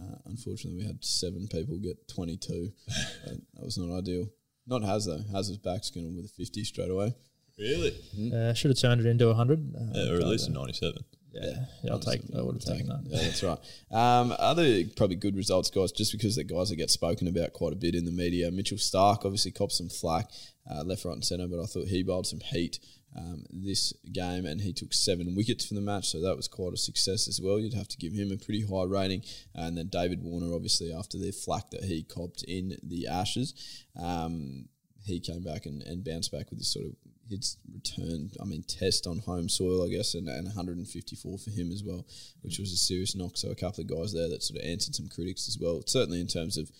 [0.00, 2.72] uh, unfortunately we had seven people get 22.
[2.90, 4.26] Uh, that was not ideal.
[4.66, 5.22] Not Haz though.
[5.32, 7.14] Haz was back skinning with a 50 straight away.
[7.58, 7.94] Really?
[8.34, 9.74] Uh, should have turned it into 100.
[9.74, 11.04] Uh, Yeah, or at least a 97.
[11.32, 12.22] yeah, yeah, I'll take.
[12.36, 13.02] I would have taken that.
[13.04, 13.58] Yeah, that's right.
[13.90, 17.72] Um, other probably good results, guys, just because they're guys that get spoken about quite
[17.72, 18.50] a bit in the media.
[18.50, 20.30] Mitchell Starc obviously copped some flack,
[20.70, 22.78] uh, left, right, and centre, but I thought he bowled some heat
[23.16, 26.72] um, this game and he took seven wickets for the match, so that was quite
[26.72, 27.58] a success as well.
[27.58, 29.22] You'd have to give him a pretty high rating.
[29.54, 34.68] And then David Warner, obviously, after the flack that he copped in the Ashes, um,
[35.04, 36.92] he came back and, and bounced back with this sort of
[37.30, 41.70] his return, I mean, test on home soil, I guess, and, and 154 for him
[41.70, 42.04] as well,
[42.42, 43.36] which was a serious knock.
[43.36, 46.20] So a couple of guys there that sort of answered some critics as well, certainly
[46.20, 46.70] in terms of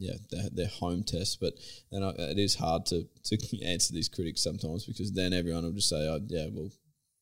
[0.00, 1.38] yeah their, their home test.
[1.40, 1.54] But
[1.92, 5.72] then I, it is hard to to answer these critics sometimes because then everyone will
[5.72, 6.70] just say, oh yeah, well,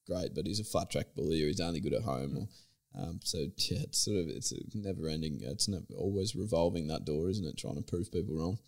[0.07, 2.39] great, but he's a flat track bully or he's only good at home.
[2.39, 5.41] Or, um, so yeah, it's sort of it's a never ending.
[5.43, 7.59] It's never, always revolving that door, isn't it?
[7.59, 8.59] Trying to prove people wrong.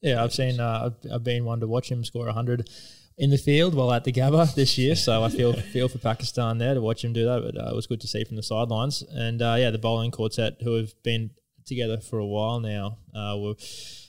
[0.00, 0.60] Yeah, I've seen.
[0.60, 2.70] Uh, I've, I've been one to watch him score 100
[3.18, 4.94] in the field while at the Gabba this year.
[4.96, 7.42] So I feel feel for Pakistan there to watch him do that.
[7.42, 9.02] But uh, it was good to see from the sidelines.
[9.02, 11.30] And uh, yeah, the bowling quartet who have been
[11.68, 13.56] together for a while now uh, will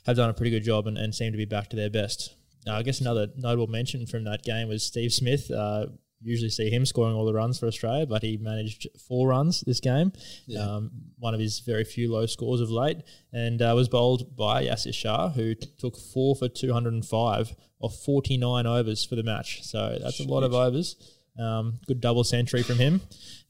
[0.05, 2.35] have done a pretty good job and, and seem to be back to their best.
[2.67, 5.49] Uh, I guess another notable mention from that game was Steve Smith.
[5.51, 5.87] Uh,
[6.21, 9.79] usually see him scoring all the runs for Australia, but he managed four runs this
[9.79, 10.11] game.
[10.59, 12.97] Um, one of his very few low scores of late,
[13.31, 18.65] and uh, was bowled by Yasir Shah, who t- took four for 205 off 49
[18.65, 19.63] overs for the match.
[19.63, 20.95] So that's a lot of overs.
[21.39, 23.01] Um, good double century from him.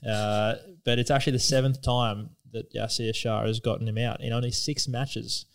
[0.08, 4.34] Uh, but it's actually the seventh time that Yasir Shah has gotten him out in
[4.34, 5.46] only six matches.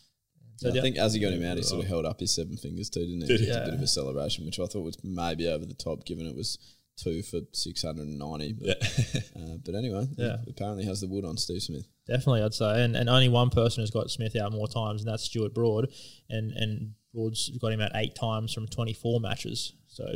[0.57, 2.57] So I think as he got him out, he sort of held up his seven
[2.57, 3.37] fingers too, didn't he?
[3.47, 6.27] Just A bit of a celebration, which I thought was maybe over the top, given
[6.27, 6.59] it was
[6.97, 8.53] two for six hundred and ninety.
[8.53, 9.21] But, Yeah.
[9.37, 10.37] uh, but anyway, Yeah.
[10.49, 11.87] apparently has the wood on Steve Smith.
[12.07, 15.11] Definitely, I'd say, and and only one person has got Smith out more times, and
[15.11, 15.93] that's Stuart Broad,
[16.29, 19.73] and and Broad's got him out eight times from twenty four matches.
[19.89, 20.07] So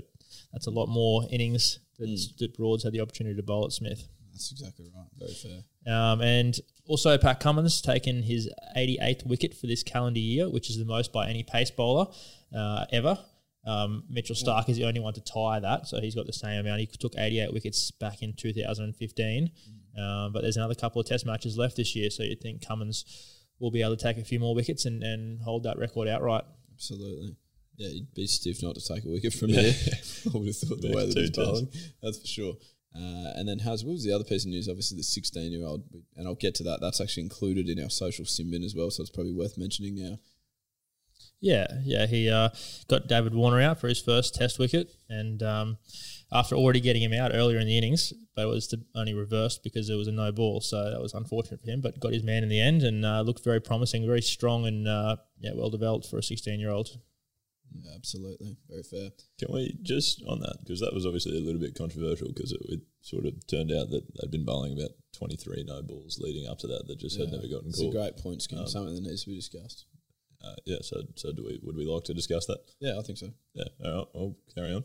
[0.52, 4.08] that's a lot more innings that, that Broad's had the opportunity to bowl at Smith.
[4.38, 5.06] That's exactly right.
[5.18, 5.92] Very fair.
[5.92, 10.78] Um, and also Pat Cummins taken his 88th wicket for this calendar year, which is
[10.78, 12.06] the most by any pace bowler
[12.56, 13.18] uh, ever.
[13.66, 16.60] Um, Mitchell Starc is the only one to tie that, so he's got the same
[16.60, 16.80] amount.
[16.80, 19.50] He took 88 wickets back in 2015,
[20.00, 23.04] um, but there's another couple of Test matches left this year, so you'd think Cummins
[23.58, 26.44] will be able to take a few more wickets and, and hold that record outright.
[26.74, 27.36] Absolutely.
[27.76, 29.62] Yeah, you'd be stiff not to take a wicket from Yeah.
[29.62, 29.72] here.
[30.34, 31.68] I would have thought the way that he's bowling,
[32.02, 32.54] that's for sure.
[32.98, 34.68] Uh, and then how's what was the other piece of news?
[34.68, 35.84] Obviously, the 16 year old,
[36.16, 36.80] and I'll get to that.
[36.80, 39.94] That's actually included in our social sim bin as well, so it's probably worth mentioning
[39.94, 40.18] now.
[41.40, 42.06] Yeah, yeah.
[42.06, 42.48] He uh,
[42.88, 45.78] got David Warner out for his first Test wicket, and um,
[46.32, 49.62] after already getting him out earlier in the innings, but it was to only reversed
[49.62, 51.80] because it was a no ball, so that was unfortunate for him.
[51.80, 54.88] But got his man in the end, and uh, looked very promising, very strong, and
[54.88, 56.98] uh, yeah, well developed for a 16 year old.
[57.74, 59.10] Yeah, absolutely, very fair.
[59.38, 62.60] Can we just on that because that was obviously a little bit controversial because it,
[62.68, 66.48] it sort of turned out that they'd been bowling about twenty three no balls leading
[66.48, 67.94] up to that that just had never gotten It's called.
[67.94, 68.58] a great point, Skin.
[68.58, 69.86] Um, something that needs to be discussed.
[70.44, 71.58] Uh, yeah, so so do we?
[71.62, 72.58] Would we like to discuss that?
[72.80, 73.30] Yeah, I think so.
[73.54, 74.84] Yeah, all right, I'll carry on.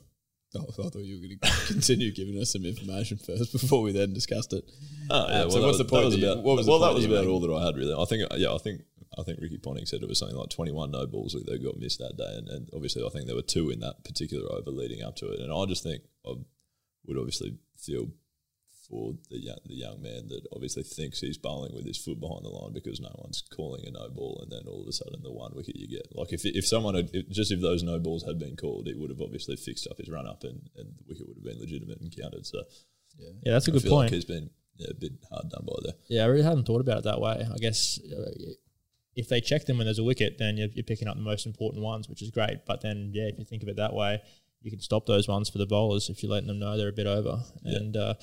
[0.55, 3.91] Oh, I thought you were going to continue giving us some information first before we
[3.91, 4.63] then discussed it.
[5.09, 6.11] Oh, yeah, Um, well, so what's was- the point?
[6.11, 7.29] that you- about, what was well, that was about made?
[7.29, 7.93] all that I had really.
[7.93, 8.81] I think, yeah, I think
[9.17, 11.77] I think Ricky Ponting said it was something like 21 no balls that they got
[11.77, 14.71] missed that day, and, and obviously I think there were two in that particular over
[14.71, 16.33] leading up to it, and I just think I
[17.05, 18.07] would obviously feel
[18.89, 22.43] for the young, the young man that obviously thinks he's bowling with his foot behind
[22.43, 25.21] the line because no one's calling a no ball, and then all of a sudden
[25.23, 26.07] the one wicket you get.
[26.15, 28.97] Like if if someone had if, just if those no balls had been called, it
[28.97, 31.59] would have obviously fixed up his run up, and, and the wicket would have been
[31.59, 32.45] legitimate and counted.
[32.45, 32.61] So
[33.17, 34.11] Yeah, yeah that's a I good feel point.
[34.11, 35.93] Like he's been yeah, a bit hard done by there.
[36.07, 37.45] Yeah, I really hadn't thought about it that way.
[37.51, 38.31] I guess uh,
[39.15, 41.45] if they check them when there's a wicket, then you're, you're picking up the most
[41.45, 42.65] important ones, which is great.
[42.65, 44.21] But then, yeah, if you think of it that way,
[44.61, 46.93] you can stop those ones for the bowlers if you're letting them know they're a
[46.93, 47.43] bit over.
[47.63, 47.77] Yeah.
[47.77, 48.13] And uh,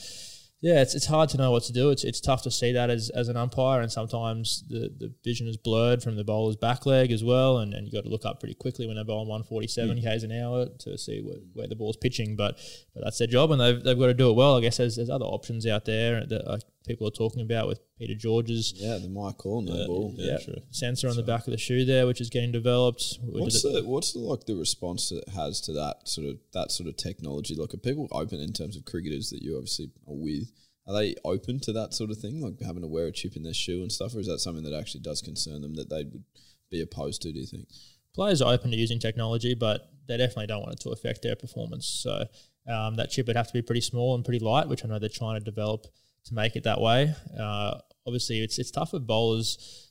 [0.62, 1.88] yeah, it's, it's hard to know what to do.
[1.88, 5.48] It's it's tough to see that as, as an umpire, and sometimes the, the vision
[5.48, 8.26] is blurred from the bowler's back leg as well, and, and you got to look
[8.26, 11.76] up pretty quickly when they're bowling 147 k's an hour to see where, where the
[11.76, 12.36] ball's pitching.
[12.36, 12.58] But
[12.94, 14.58] but that's their job, and they've, they've got to do it well.
[14.58, 17.80] I guess there's, there's other options out there that uh, people are talking about with
[17.98, 20.14] Peter George's Yeah, the Mike Call no Yeah, ball.
[20.16, 20.62] yeah, yeah, true.
[20.70, 23.18] sensor on the back of the shoe there, which is getting developed.
[23.22, 26.70] What's the what's the like the response that it has to that sort of that
[26.72, 27.54] sort of technology?
[27.54, 30.50] Like, are people open in terms of cricketers that you obviously are with?
[30.86, 33.42] Are they open to that sort of thing, like having to wear a chip in
[33.42, 36.04] their shoe and stuff, or is that something that actually does concern them that they
[36.04, 36.24] would
[36.70, 37.32] be opposed to?
[37.32, 37.68] Do you think?
[38.12, 41.36] players are open to using technology, but they definitely don't want it to affect their
[41.36, 41.86] performance.
[41.86, 42.24] So
[42.66, 44.98] um, that chip would have to be pretty small and pretty light, which I know
[44.98, 45.86] they're trying to develop
[46.26, 47.14] to make it that way.
[47.38, 49.90] Uh, obviously, it's it's tough for bowlers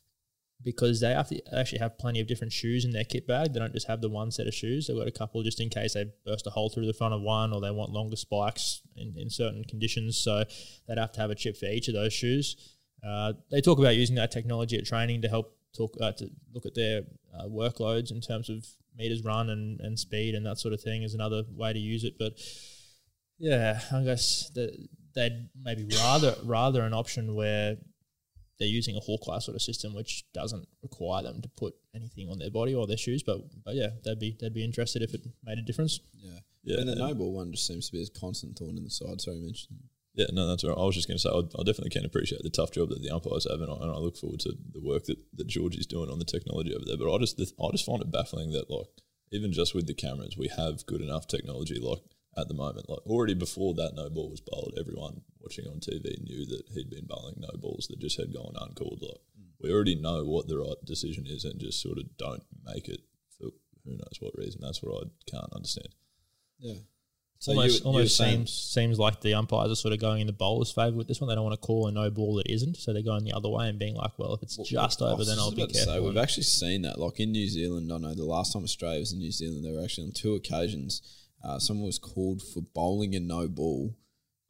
[0.63, 3.53] because they have to actually have plenty of different shoes in their kit bag.
[3.53, 4.87] They don't just have the one set of shoes.
[4.87, 7.21] They've got a couple just in case they burst a hole through the front of
[7.21, 10.17] one or they want longer spikes in, in certain conditions.
[10.17, 10.43] So
[10.87, 12.75] they'd have to have a chip for each of those shoes.
[13.05, 16.65] Uh, they talk about using that technology at training to help talk uh, to look
[16.65, 17.03] at their
[17.37, 18.65] uh, workloads in terms of
[18.97, 22.03] meters run and, and speed and that sort of thing is another way to use
[22.03, 22.15] it.
[22.19, 22.33] But
[23.37, 24.75] yeah, I guess that
[25.15, 27.77] they'd maybe rather rather an option where
[28.59, 32.39] they're using a Hawkeye sort of system, which doesn't require them to put anything on
[32.39, 33.23] their body or their shoes.
[33.23, 35.99] But but yeah, they'd be they'd be interested if it made a difference.
[36.13, 38.77] Yeah, Yeah, And the and- no ball one just seems to be a constant thorn
[38.77, 39.21] in the side.
[39.21, 39.79] Sorry, mentioned.
[40.15, 40.79] Yeah, no, that's all right.
[40.81, 43.01] I was just going to say, I, I definitely can appreciate the tough job that
[43.01, 45.77] the umpires have, and I, and I look forward to the work that, that George
[45.77, 46.97] is doing on the technology over there.
[46.97, 48.87] But I just I just find it baffling that like
[49.31, 51.79] even just with the cameras, we have good enough technology.
[51.79, 51.99] Like
[52.39, 56.21] at the moment, like already before that no ball was bowled, everyone watching on TV
[56.23, 58.99] knew that he'd been bowling no balls that just had gone uncalled.
[59.02, 59.21] Like
[59.62, 63.02] we already know what the right decision is, and just sort of don't make it
[63.38, 63.49] for
[63.86, 64.62] who knows what reason.
[64.62, 65.89] That's what I can't understand.
[66.60, 66.73] Yeah.
[67.47, 70.34] almost you- you almost seems seems like the umpires are sort of going in the
[70.34, 71.30] bowler's favour with this one.
[71.30, 73.47] They don't want to call a no ball that isn't, so they're going the other
[73.49, 75.86] way and being like, well, if it's just over, then I'll be about to say,
[75.86, 76.08] careful.
[76.08, 76.99] we've actually seen that.
[76.99, 79.71] Like in New Zealand, I know the last time Australia was in New Zealand, they
[79.71, 81.02] were actually on two occasions.
[81.43, 83.95] Uh, someone was called for bowling a no ball.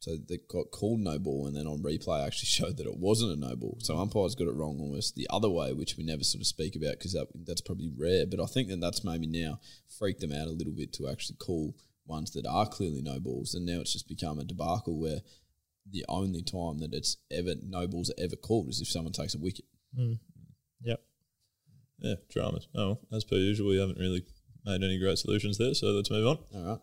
[0.00, 3.32] So they got called no ball, and then on replay actually showed that it wasn't
[3.32, 3.76] a no ball.
[3.80, 6.74] So umpires got it wrong almost the other way, which we never sort of speak
[6.74, 8.24] about because that, that's probably rare.
[8.26, 9.60] But I think that that's maybe now
[9.98, 11.76] freaked them out a little bit to actually call
[12.06, 15.20] ones that are clearly no balls, and now it's just become a debacle where
[15.90, 19.34] the only time that it's ever no balls are ever called is if someone takes
[19.34, 19.66] a wicket.
[20.82, 21.02] Yep.
[21.98, 22.68] Yeah, dramas.
[22.74, 24.24] Oh, as per usual, we haven't really
[24.64, 26.38] made any great solutions there, so let's move on.
[26.54, 26.80] All right.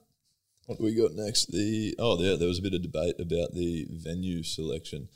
[0.65, 1.51] What do we got next?
[1.51, 5.07] The oh, yeah, there was a bit of debate about the venue selection,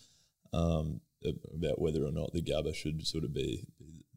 [0.54, 3.68] um, about whether or not the Gabba should sort of be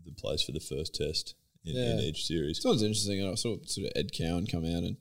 [0.04, 2.60] the place for the first test in, in each series.
[2.64, 3.20] One's interesting.
[3.20, 4.96] and I saw sort of Ed Cowan come out and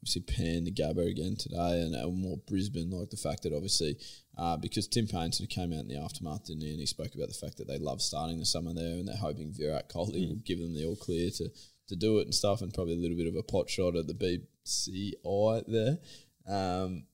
[0.00, 3.96] obviously pan the Gabba again today and uh, more Brisbane, like the fact that obviously
[4.36, 6.70] uh, because Tim Paine sort of came out in the aftermath, didn't he?
[6.70, 9.16] And he spoke about the fact that they love starting the summer there and they're
[9.16, 11.48] hoping Virat Kohli will give them the all clear to,
[11.88, 14.06] to do it and stuff and probably a little bit of a pot shot at
[14.06, 15.98] the BCCI there.
[16.46, 17.04] Um,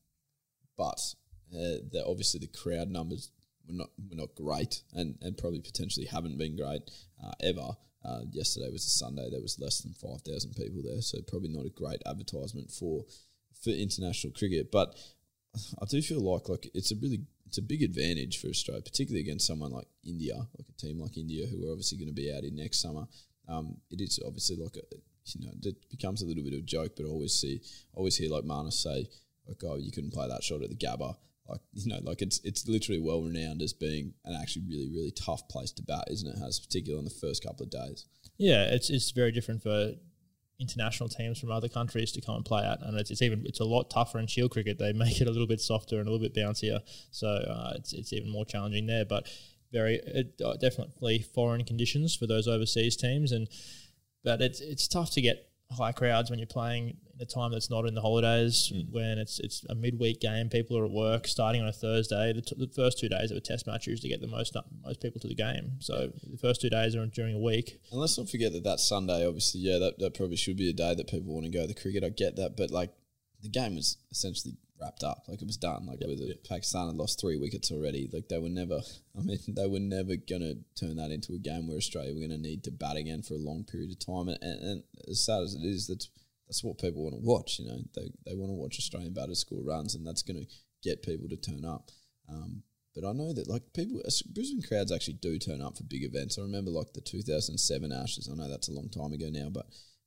[0.77, 1.01] but
[1.53, 3.31] uh, the, obviously the crowd numbers
[3.67, 6.83] were not were not great and, and probably potentially haven't been great
[7.25, 7.77] uh, ever.
[8.05, 9.31] Uh, yesterday was a Sunday.
[9.31, 13.05] There was less than five thousand people there, so probably not a great advertisement for
[13.63, 14.71] for international cricket.
[14.71, 14.95] But
[15.81, 19.21] I do feel like like it's a really it's a big advantage for Australia, particularly
[19.21, 22.33] against someone like India, like a team like India, who are obviously going to be
[22.35, 23.07] out in next summer.
[23.49, 24.97] Um, it is obviously like a
[25.37, 27.61] you know it becomes a little bit of a joke, but I always see
[27.95, 29.09] always hear like Marnus say
[29.47, 31.17] like oh you couldn't play that shot at the Gabba.
[31.49, 35.13] Like you know, like it's it's literally well renowned as being an actually really really
[35.13, 36.39] tough place to bat, isn't it?
[36.39, 38.07] Has particularly in the first couple of days.
[38.37, 39.93] Yeah, it's it's very different for
[40.61, 43.61] international teams from other countries to come and play at, and it's, it's even it's
[43.61, 44.79] a lot tougher in Shield cricket.
[44.79, 46.81] They make it a little bit softer and a little bit bouncier,
[47.11, 49.05] so uh, it's it's even more challenging there.
[49.05, 49.29] But
[49.75, 50.01] very
[50.45, 53.49] uh, definitely foreign conditions for those overseas teams, and
[54.23, 57.71] but it's it's tough to get high crowds when you're playing in a time that's
[57.71, 61.63] not in the holidays when it's it's a midweek game people are at work starting
[61.63, 64.21] on a Thursday the, t- the first two days of a test match usually get
[64.21, 67.39] the most most people to the game so the first two days are during a
[67.39, 70.71] week And let's not forget that that Sunday, obviously, yeah, that, that probably should be
[70.71, 72.05] a day that people want to go to the cricket.
[72.05, 72.91] I get that, but like
[73.43, 75.25] the game was essentially wrapped up.
[75.29, 75.87] Like it was done.
[75.87, 78.09] Like with it, Pakistan had lost three wickets already.
[78.13, 78.81] Like they were never.
[79.19, 82.39] I mean, they were never gonna turn that into a game where Australia were gonna
[82.39, 84.29] need to bat again for a long period of time.
[84.29, 86.09] And, and, and as sad as it is, that's
[86.47, 87.59] that's what people want to watch.
[87.59, 90.47] You know, they they want to watch Australian batters score runs, and that's gonna
[90.83, 91.91] get people to turn up.
[92.29, 92.63] Um,
[92.95, 96.39] but I know that like people, Brisbane crowds actually do turn up for big events.
[96.39, 98.29] I remember like the 2007 Ashes.
[98.31, 99.67] I know that's a long time ago now, but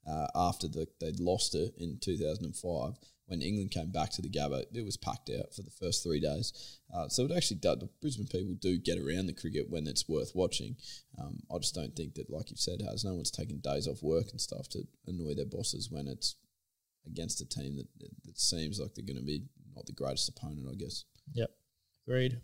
[0.09, 2.93] uh, after the, they'd lost it in 2005,
[3.27, 6.19] when England came back to the Gabba, it was packed out for the first three
[6.19, 6.79] days.
[6.93, 7.79] Uh, so it actually does.
[7.79, 10.75] The Brisbane people do get around the cricket when it's worth watching.
[11.19, 14.01] Um, I just don't think that, like you've said, has no one's taking days off
[14.01, 16.35] work and stuff to annoy their bosses when it's
[17.05, 17.87] against a team that,
[18.25, 19.43] that seems like they're going to be
[19.75, 21.05] not the greatest opponent, I guess.
[21.33, 21.51] yep
[22.07, 22.39] agreed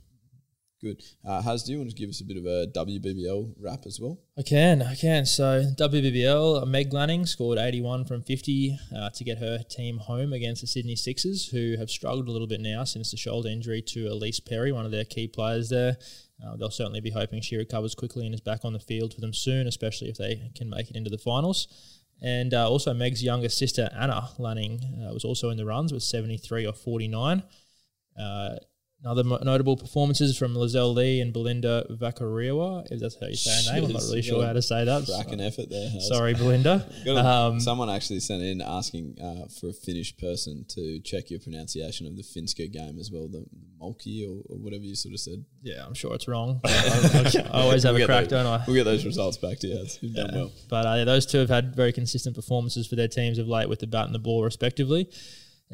[0.83, 1.01] Good.
[1.25, 4.01] Uh, Haz, do you want to give us a bit of a WBBL wrap as
[4.01, 4.19] well?
[4.37, 5.25] I can, I can.
[5.25, 10.59] So WBBL, Meg Lanning scored 81 from 50 uh, to get her team home against
[10.59, 14.07] the Sydney Sixers, who have struggled a little bit now since the shoulder injury to
[14.07, 15.95] Ellyse Perry, one of their key players there.
[16.45, 19.21] Uh, they'll certainly be hoping she recovers quickly and is back on the field for
[19.21, 22.01] them soon, especially if they can make it into the finals.
[22.21, 26.03] And uh, also Meg's younger sister Anna Lanning uh, was also in the runs with
[26.03, 27.41] 73 or 49.
[29.05, 33.75] Another notable performances from Lizelle Lee and Belinda Vakarewa, if that's how you say her
[33.75, 33.85] name.
[33.87, 35.05] I'm not really sure how to say that.
[35.05, 35.89] Cracking effort there.
[35.99, 36.87] Sorry, Belinda.
[37.09, 42.07] Um, someone actually sent in asking uh, for a Finnish person to check your pronunciation
[42.07, 43.45] of the Finska game as well, the
[43.81, 45.43] Mulkey or, or whatever you sort of said.
[45.63, 46.61] yeah, I'm sure it's wrong.
[46.65, 48.63] I, I- I always have We'll a crack, those- don't I?
[48.65, 49.85] We'll get those results back to you.
[49.99, 50.51] You've done well.
[50.69, 53.79] But uh, those two have had very consistent performances for their teams of late with
[53.79, 55.09] the bat and the ball, respectively.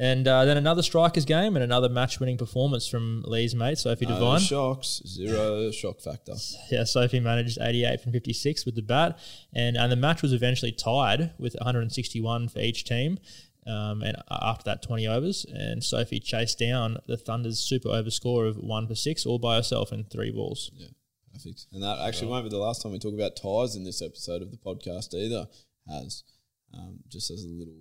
[0.00, 4.14] And uh, then another strikers game and another match-winning performance from Lee's mate Sophie No
[4.14, 4.40] Devine.
[4.40, 6.32] shocks, zero shock factor.
[6.70, 9.18] Yeah, Sophie managed 88 from 56 with the bat,
[9.52, 13.18] and and the match was eventually tied with 161 for each team.
[13.66, 18.46] Um, and after that, 20 overs, and Sophie chased down the Thunder's super over score
[18.46, 20.70] of one for six, all by herself in three balls.
[20.76, 20.88] Yeah,
[21.30, 21.66] perfect.
[21.72, 24.40] And that actually won't be the last time we talk about ties in this episode
[24.40, 25.46] of the podcast either.
[25.86, 26.24] Has
[26.72, 27.74] um, just as a little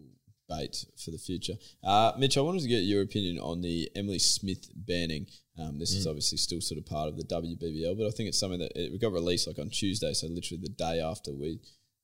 [0.49, 1.53] bait for the future.
[1.83, 5.27] Uh, Mitch, I wanted to get your opinion on the Emily Smith banning.
[5.57, 8.39] Um, this is obviously still sort of part of the WBBL, but I think it's
[8.39, 11.59] something that it got released like on Tuesday, so literally the day after we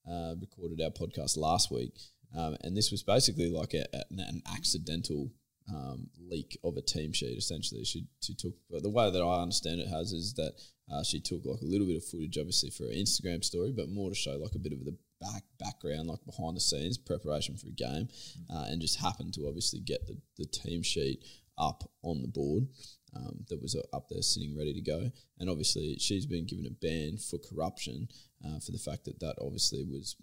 [0.09, 1.91] uh, recorded our podcast last week.
[2.37, 5.31] Um, and this was basically like a, a- an accidental
[5.73, 7.37] um, leak of a team sheet.
[7.37, 10.53] Essentially, she she took but the way that I understand it has is that
[10.91, 13.89] uh, she took like a little bit of footage, obviously for her Instagram story, but
[13.89, 14.95] more to show like a bit of the
[15.31, 18.07] back background, like behind the scenes preparation for a game,
[18.49, 21.23] uh, and just happened to obviously get the, the team sheet
[21.57, 22.67] up on the board.
[23.15, 25.09] Um, that was uh, up there sitting ready to go,
[25.39, 28.09] and obviously she's been given a ban for corruption
[28.45, 30.17] uh, for the fact that that obviously was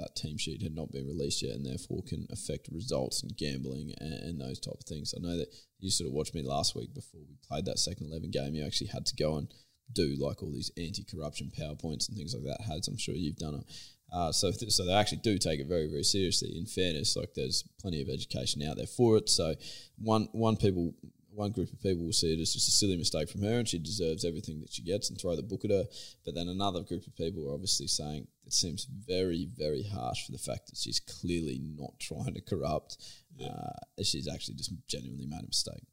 [0.00, 3.92] that team sheet had not been released yet and therefore can affect results and gambling
[4.00, 5.14] and, and those type of things.
[5.16, 8.08] I know that you sort of watched me last week before we played that second
[8.08, 8.54] 11 game.
[8.54, 9.52] You actually had to go and
[9.92, 12.64] do like all these anti-corruption PowerPoints and things like that.
[12.66, 13.64] Has I'm sure you've done it.
[14.12, 16.52] Uh, so, th- so they actually do take it very, very seriously.
[16.56, 19.28] In fairness, like there's plenty of education out there for it.
[19.28, 19.54] So,
[19.98, 20.94] one one people,
[21.32, 23.68] one group of people will see it as just a silly mistake from her, and
[23.68, 25.84] she deserves everything that she gets, and throw the book at her.
[26.24, 30.32] But then another group of people are obviously saying it seems very, very harsh for
[30.32, 32.96] the fact that she's clearly not trying to corrupt.
[33.40, 35.84] Uh, she's actually just genuinely made a mistake.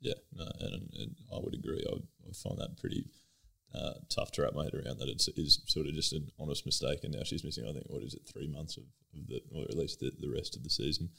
[0.00, 1.82] Yeah, no, and, and I would agree.
[1.90, 3.06] I, I find that pretty
[3.74, 6.64] uh, tough to wrap my head around that it's is sort of just an honest
[6.66, 7.66] mistake, and now she's missing.
[7.68, 10.30] I think what is it, three months of, of the, or at least the, the
[10.30, 11.10] rest of the season.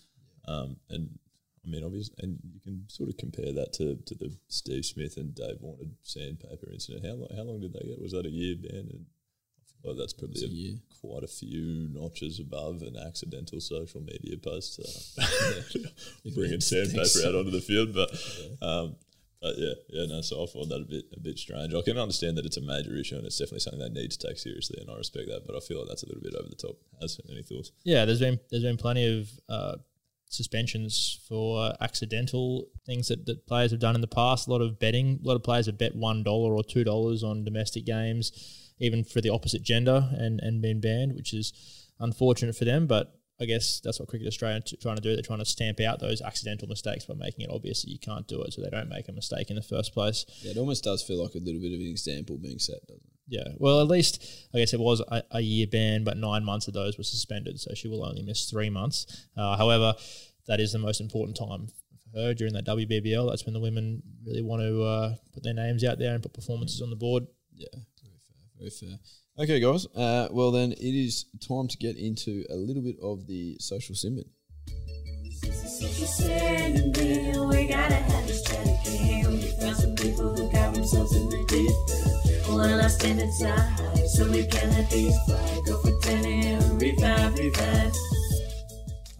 [0.47, 1.19] Um, and
[1.65, 5.17] I mean, obviously, and you can sort of compare that to, to the Steve Smith
[5.17, 7.05] and Dave Warner sandpaper incident.
[7.05, 8.01] How long, how long did they get?
[8.01, 8.87] Was that a year ban?
[8.89, 9.05] And
[9.83, 10.75] Well, that's probably a year.
[10.75, 14.79] a, quite a few notches above an accidental social media post.
[14.79, 15.79] Uh,
[16.35, 18.09] bringing sandpaper out onto the field, but
[18.65, 18.95] um,
[19.41, 20.21] but yeah, yeah, no.
[20.21, 21.73] So I find that a bit a bit strange.
[21.73, 24.27] I can understand that it's a major issue and it's definitely something they need to
[24.27, 25.45] take seriously, and I respect that.
[25.45, 26.77] But I feel like that's a little bit over the top.
[27.01, 27.71] Has any thoughts?
[27.83, 29.77] Yeah, there's been there's been plenty of uh,
[30.29, 34.47] suspensions for accidental things that, that players have done in the past.
[34.47, 37.23] A lot of betting, a lot of players have bet one dollar or two dollars
[37.23, 38.31] on domestic games,
[38.79, 41.53] even for the opposite gender, and and been banned, which is
[41.99, 42.87] unfortunate for them.
[42.87, 45.13] But I guess that's what Cricket Australia are trying to do.
[45.13, 48.27] They're trying to stamp out those accidental mistakes by making it obvious that you can't
[48.27, 50.25] do it, so they don't make a mistake in the first place.
[50.41, 53.03] Yeah, it almost does feel like a little bit of an example being set, doesn't
[53.03, 53.17] it?
[53.27, 54.23] Yeah, well, at least
[54.53, 57.59] I guess it was a, a year ban, but nine months of those were suspended,
[57.59, 59.27] so she will only miss three months.
[59.35, 59.93] Uh, however,
[60.47, 61.67] that is the most important time
[62.11, 63.29] for her during that WBBL.
[63.29, 66.33] That's when the women really want to uh, put their names out there and put
[66.33, 67.27] performances on the board.
[67.53, 67.67] Yeah,
[68.01, 68.99] very fair, very fair.
[69.39, 69.85] Okay, guys.
[69.95, 73.93] Uh, well, then it is time to get into a little bit of the social
[73.93, 74.15] sim.
[74.15, 74.23] We
[77.67, 79.31] gotta have this chat again.
[79.31, 82.47] We found some people who got themselves in the deep end.
[82.47, 85.61] Well, stand inside so we can these fly.
[85.67, 87.93] Go for 10 and revive, revive.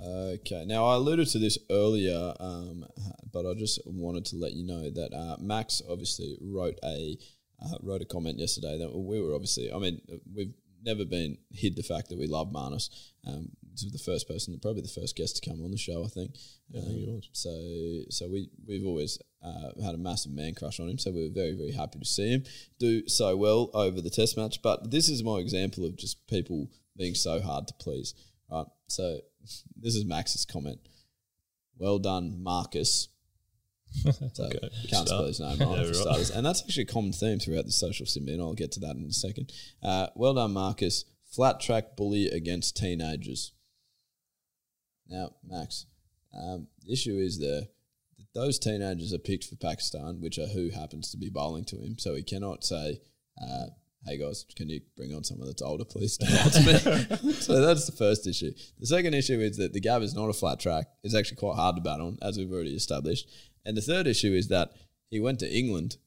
[0.01, 0.65] Okay.
[0.65, 2.87] Now I alluded to this earlier, um,
[3.31, 7.19] but I just wanted to let you know that uh, Max obviously wrote a
[7.63, 9.71] uh, wrote a comment yesterday that we were obviously.
[9.71, 10.01] I mean,
[10.33, 10.53] we've
[10.83, 12.89] never been hid the fact that we love Marnus.
[13.25, 16.03] Um, this was the first person, probably the first guest to come on the show.
[16.03, 16.35] I think.
[16.69, 17.29] Yeah, I think it Um, was.
[17.33, 20.97] So, so we we've always uh, had a massive man crush on him.
[20.97, 22.43] So we were very very happy to see him
[22.79, 24.61] do so well over the Test match.
[24.61, 28.13] But this is my example of just people being so hard to please.
[28.51, 28.65] Right.
[28.87, 29.19] So
[29.75, 30.79] this is Max's comment.
[31.77, 33.09] Well done, Marcus.
[34.33, 35.95] So Okay, can't spell his name Yeah, for right.
[35.95, 36.29] starters.
[36.31, 38.95] And that's actually a common theme throughout the social sim, and I'll get to that
[38.95, 39.51] in a second.
[39.81, 41.05] Uh, well done, Marcus.
[41.31, 43.53] Flat track bully against teenagers.
[45.09, 45.85] Now, Max,
[46.33, 47.61] um, the issue is there
[48.17, 51.77] that those teenagers are picked for Pakistan, which are who happens to be bowling to
[51.77, 51.97] him.
[51.97, 52.99] So he cannot say,
[53.41, 53.67] uh,
[54.05, 56.17] hey guys, can you bring on someone that's older, please?
[56.17, 56.25] to
[57.25, 58.51] me?" so that's the first issue.
[58.79, 60.87] The second issue is that the Gab is not a flat track.
[61.03, 63.29] It's actually quite hard to bat on, as we've already established.
[63.67, 64.71] And the third issue is that
[65.09, 65.97] he went to England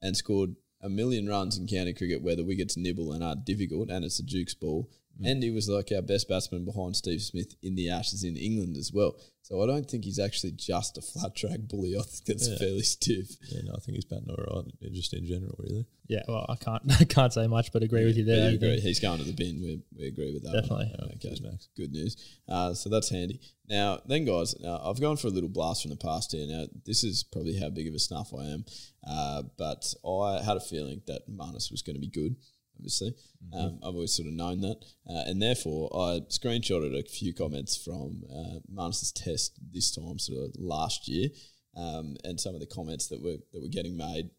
[0.00, 3.90] and scored a million runs in county cricket where the wickets nibble and are difficult,
[3.90, 4.88] and it's a Duke's ball.
[5.22, 8.76] And he was like our best batsman behind Steve Smith in the Ashes in England
[8.76, 9.14] as well.
[9.42, 11.94] So I don't think he's actually just a flat track bully.
[11.96, 12.56] I think that's Yeah.
[12.56, 13.36] fairly stiff.
[13.50, 15.86] Yeah, no, I think he's batting all right, just in general, really.
[16.08, 18.40] Yeah, well, I can't I can't say much, but agree with you there.
[18.50, 18.80] But I agree.
[18.80, 19.60] He's going to the bin.
[19.62, 20.52] We, we agree with that.
[20.52, 20.62] one.
[20.86, 20.94] Definitely.
[21.04, 21.18] Okay.
[21.28, 21.68] Cheers, Max.
[21.76, 22.16] Good news.
[22.48, 23.38] Uh, so that's handy.
[23.68, 26.46] Now, then, guys, now I've gone for a little blast from the past here.
[26.46, 28.64] Now, this is probably how big of a snuff I am,
[29.06, 32.36] uh, but I had a feeling that Marnus was going to be good.
[32.76, 33.14] Obviously,
[33.52, 34.76] um, I've always sort of known that,
[35.08, 40.44] uh, and therefore I screenshotted a few comments from uh, Marnus's test this time, sort
[40.44, 41.28] of last year,
[41.76, 44.30] um, and some of the comments that were that were getting made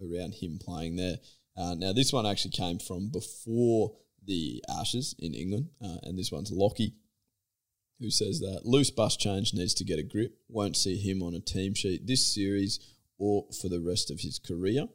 [0.00, 1.16] around him playing there.
[1.56, 3.92] Uh, now, this one actually came from before
[4.26, 6.94] the Ashes in England, uh, and this one's Lockie,
[8.00, 10.38] who says that Labuschagne needs to get a grip.
[10.48, 12.80] Won't see him on a team sheet this series
[13.18, 14.86] or for the rest of his career.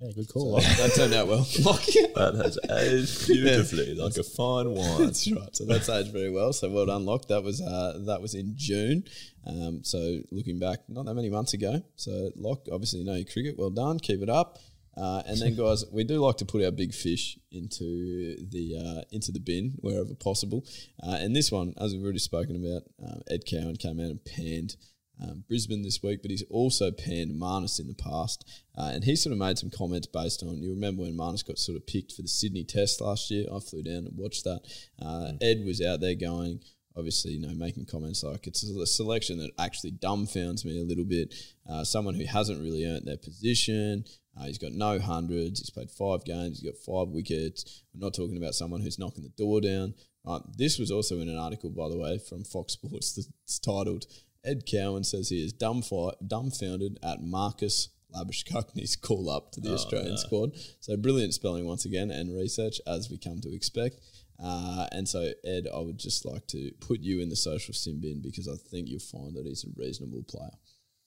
[0.00, 0.60] Yeah, good So call.
[0.60, 1.46] that turned out well.
[1.60, 2.00] Lockie.
[2.14, 5.04] That has aged beautifully, like a fine wine.
[5.04, 5.54] That's right.
[5.54, 6.54] So that's aged very well.
[6.54, 7.28] So well done, Lock.
[7.28, 9.04] That was uh, that was in June.
[9.46, 11.82] Um, so looking back, not that many months ago.
[11.96, 13.56] So Lock, obviously you know your cricket.
[13.58, 13.98] Well done.
[13.98, 14.58] Keep it up.
[14.96, 19.02] Uh, and then guys, we do like to put our big fish into the uh,
[19.12, 20.64] into the bin wherever possible.
[21.02, 24.24] Uh, and this one, as we've already spoken about, um, Ed Cowan came out and
[24.24, 24.76] panned
[25.22, 28.44] um, Brisbane this week, but he's also panned Marnus in the past.
[28.76, 31.58] Uh, and he sort of made some comments based on, you remember when Marnus got
[31.58, 33.46] sort of picked for the Sydney Test last year?
[33.52, 34.60] I flew down and watched that.
[35.00, 36.60] Uh, Ed was out there going,
[36.96, 41.04] obviously, you know, making comments like it's a selection that actually dumbfounds me a little
[41.04, 41.34] bit.
[41.68, 44.04] Uh, someone who hasn't really earned their position.
[44.38, 45.60] Uh, he's got no hundreds.
[45.60, 46.60] He's played five games.
[46.60, 47.82] He's got five wickets.
[47.92, 49.94] We're not talking about someone who's knocking the door down.
[50.24, 50.40] Right.
[50.56, 53.14] This was also in an article, by the way, from Fox Sports
[53.46, 54.06] that's titled
[54.44, 60.52] Ed Cowan says he is dumbfounded at Marcus Labuschagne call up to the Australian squad.
[60.80, 64.00] So brilliant spelling once again and research as we come to expect.
[64.42, 68.00] Uh, and so, Ed, I would just like to put you in the social sim
[68.00, 70.50] bin because I think you'll find that he's a reasonable player.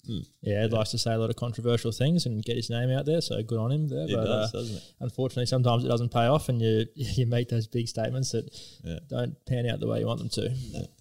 [0.05, 3.05] Yeah, Ed likes to say a lot of controversial things and get his name out
[3.05, 4.05] there, so good on him there.
[4.05, 4.81] He but does, uh, doesn't he?
[4.99, 8.49] unfortunately, sometimes it doesn't pay off, and you you make those big statements that
[8.83, 8.99] Yeah.
[9.07, 10.45] don't pan out the way you want them to.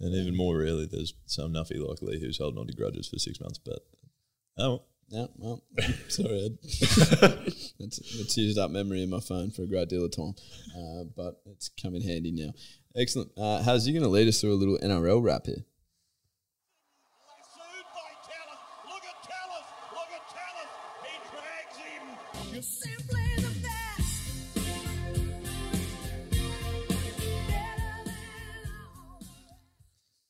[0.01, 3.19] And even more rarely, there's some nuffy like Lee who's holding on to grudges for
[3.19, 3.59] six months.
[3.59, 3.81] But
[4.59, 5.63] oh, Yeah, well,
[6.09, 6.59] sorry, Ed.
[6.63, 10.35] it's, it's used up memory in my phone for a great deal of time,
[10.77, 12.53] uh, but it's come in handy now.
[12.95, 13.33] Excellent.
[13.37, 15.65] Uh, how's you going to lead us through a little NRL wrap here?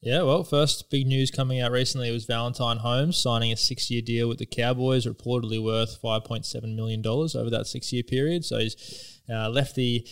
[0.04, 4.02] Yeah, well, first big news coming out recently was Valentine Holmes signing a six year
[4.02, 8.44] deal with the Cowboys, reportedly worth $5.7 million over that six year period.
[8.44, 10.04] So he's uh, left the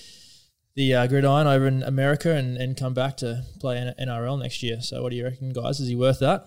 [0.76, 4.80] the uh, gridiron over in America and, and come back to play NRL next year.
[4.80, 5.80] So, what do you reckon, guys?
[5.80, 6.47] Is he worth that?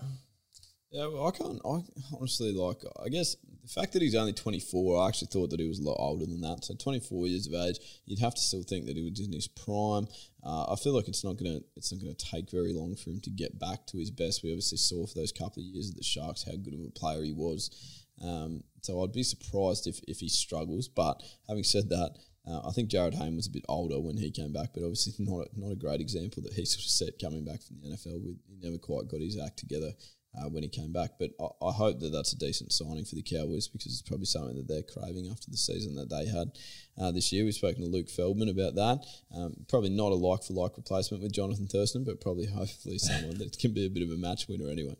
[0.94, 1.60] Yeah, well, I can't.
[1.64, 1.82] I
[2.16, 2.76] honestly like.
[3.04, 3.34] I guess
[3.64, 6.24] the fact that he's only 24, I actually thought that he was a lot older
[6.24, 6.64] than that.
[6.64, 9.48] So 24 years of age, you'd have to still think that he was in his
[9.48, 10.06] prime.
[10.44, 11.58] Uh, I feel like it's not gonna.
[11.74, 14.44] It's not gonna take very long for him to get back to his best.
[14.44, 16.90] We obviously saw for those couple of years at the Sharks how good of a
[16.90, 18.04] player he was.
[18.22, 20.86] Um, so I'd be surprised if if he struggles.
[20.86, 22.14] But having said that.
[22.46, 25.14] Uh, I think Jarryd Hayne was a bit older when he came back, but obviously
[25.18, 27.88] not a, not a great example that he sort of set coming back from the
[27.88, 28.22] NFL.
[28.22, 29.94] With, he never quite got his act together
[30.38, 31.12] uh, when he came back.
[31.18, 34.26] But I, I hope that that's a decent signing for the Cowboys because it's probably
[34.26, 36.52] something that they're craving after the season that they had
[36.98, 37.44] uh, this year.
[37.44, 39.06] We've spoken to Luke Feldman about that.
[39.36, 43.38] Um, probably not a like for like replacement with Jonathan Thurston, but probably hopefully someone
[43.38, 44.96] that can be a bit of a match winner anyway.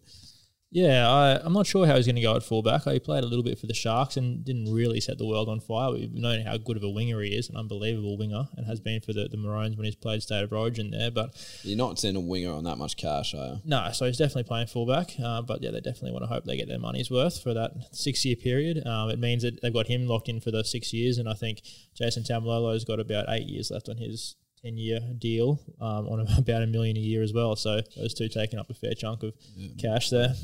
[0.75, 2.83] Yeah, I, I'm not sure how he's going to go at fullback.
[2.83, 5.61] He played a little bit for the Sharks and didn't really set the world on
[5.61, 5.93] fire.
[5.93, 9.01] We've known how good of a winger he is, an unbelievable winger, and has been
[9.01, 11.13] for the, the Maroons when he's played State of Origin there.
[11.13, 11.31] But
[11.63, 13.61] You're not seeing a winger on that much cash, are you?
[13.65, 15.13] no, so he's definitely playing fullback.
[15.23, 17.71] Uh, but yeah, they definitely want to hope they get their money's worth for that
[17.93, 18.85] six year period.
[18.85, 21.35] Um, it means that they've got him locked in for those six years, and I
[21.35, 21.63] think
[21.97, 26.63] Jason Taumalolo's got about eight years left on his 10 year deal um, on about
[26.63, 27.55] a million a year as well.
[27.55, 29.35] So those two taking up a fair chunk of
[29.79, 30.35] cash there.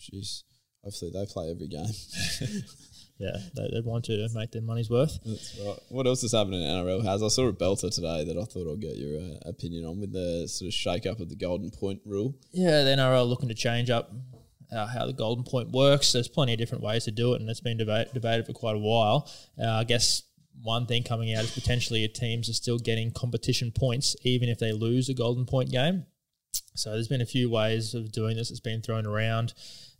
[0.00, 0.42] Jeez.
[0.82, 1.86] Hopefully they play every game.
[3.20, 5.18] Yeah, they, they want to make their money's worth.
[5.26, 5.78] That's right.
[5.90, 7.04] What else is happening in NRL?
[7.04, 10.00] Has I saw a belter today that I thought I'll get your uh, opinion on
[10.00, 12.34] with the sort of shake up of the golden point rule.
[12.50, 14.10] Yeah, the NRL looking to change up
[14.72, 16.12] uh, how the golden point works.
[16.12, 18.76] There's plenty of different ways to do it, and it's been debate, debated for quite
[18.76, 19.30] a while.
[19.62, 20.22] Uh, I guess
[20.62, 24.72] one thing coming out is potentially teams are still getting competition points even if they
[24.72, 26.06] lose a golden point game.
[26.74, 28.50] So there's been a few ways of doing this.
[28.50, 29.52] It's been thrown around.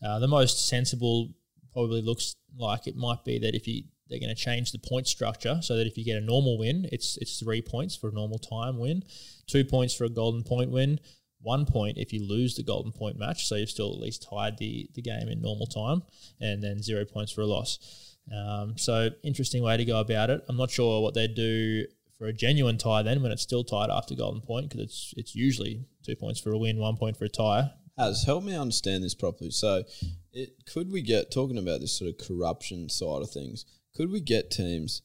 [0.05, 1.31] Uh, the most sensible
[1.73, 5.07] probably looks like it might be that if you they're going to change the point
[5.07, 8.13] structure so that if you get a normal win, it's it's three points for a
[8.13, 9.05] normal time win,
[9.47, 10.99] two points for a golden point win,
[11.41, 14.59] one point if you lose the golden point match, so you've still at least tied
[14.59, 16.03] the the game in normal time,
[16.41, 18.17] and then zero points for a loss.
[18.35, 20.45] Um, so interesting way to go about it.
[20.49, 21.87] I'm not sure what they do
[22.19, 25.35] for a genuine tie then when it's still tied after golden point because it's it's
[25.35, 27.71] usually two points for a win, one point for a tie.
[27.99, 29.51] Has help me understand this properly.
[29.51, 29.85] So,
[30.33, 33.65] it could we get talking about this sort of corruption side of things?
[33.95, 35.03] Could we get teams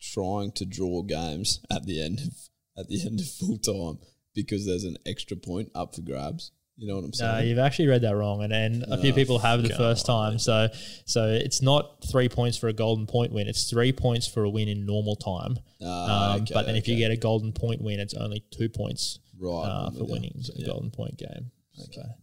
[0.00, 2.34] trying to draw games at the end of
[2.76, 3.98] at the end of full time
[4.34, 6.52] because there's an extra point up for grabs?
[6.78, 7.32] You know what I'm saying?
[7.32, 9.76] No, you've actually read that wrong, and, and a few Oh, people have the God.
[9.76, 10.38] first time.
[10.38, 10.68] So,
[11.04, 14.50] so it's not three points for a golden point win; it's three points for a
[14.50, 15.58] win in normal time.
[15.84, 18.70] Ah, um, okay, but then if you get a golden point win, it's only two
[18.70, 20.66] points Right, uh, for winning a Yeah.
[20.66, 21.50] golden point game.
[21.78, 22.00] Okay.
[22.00, 22.16] Right.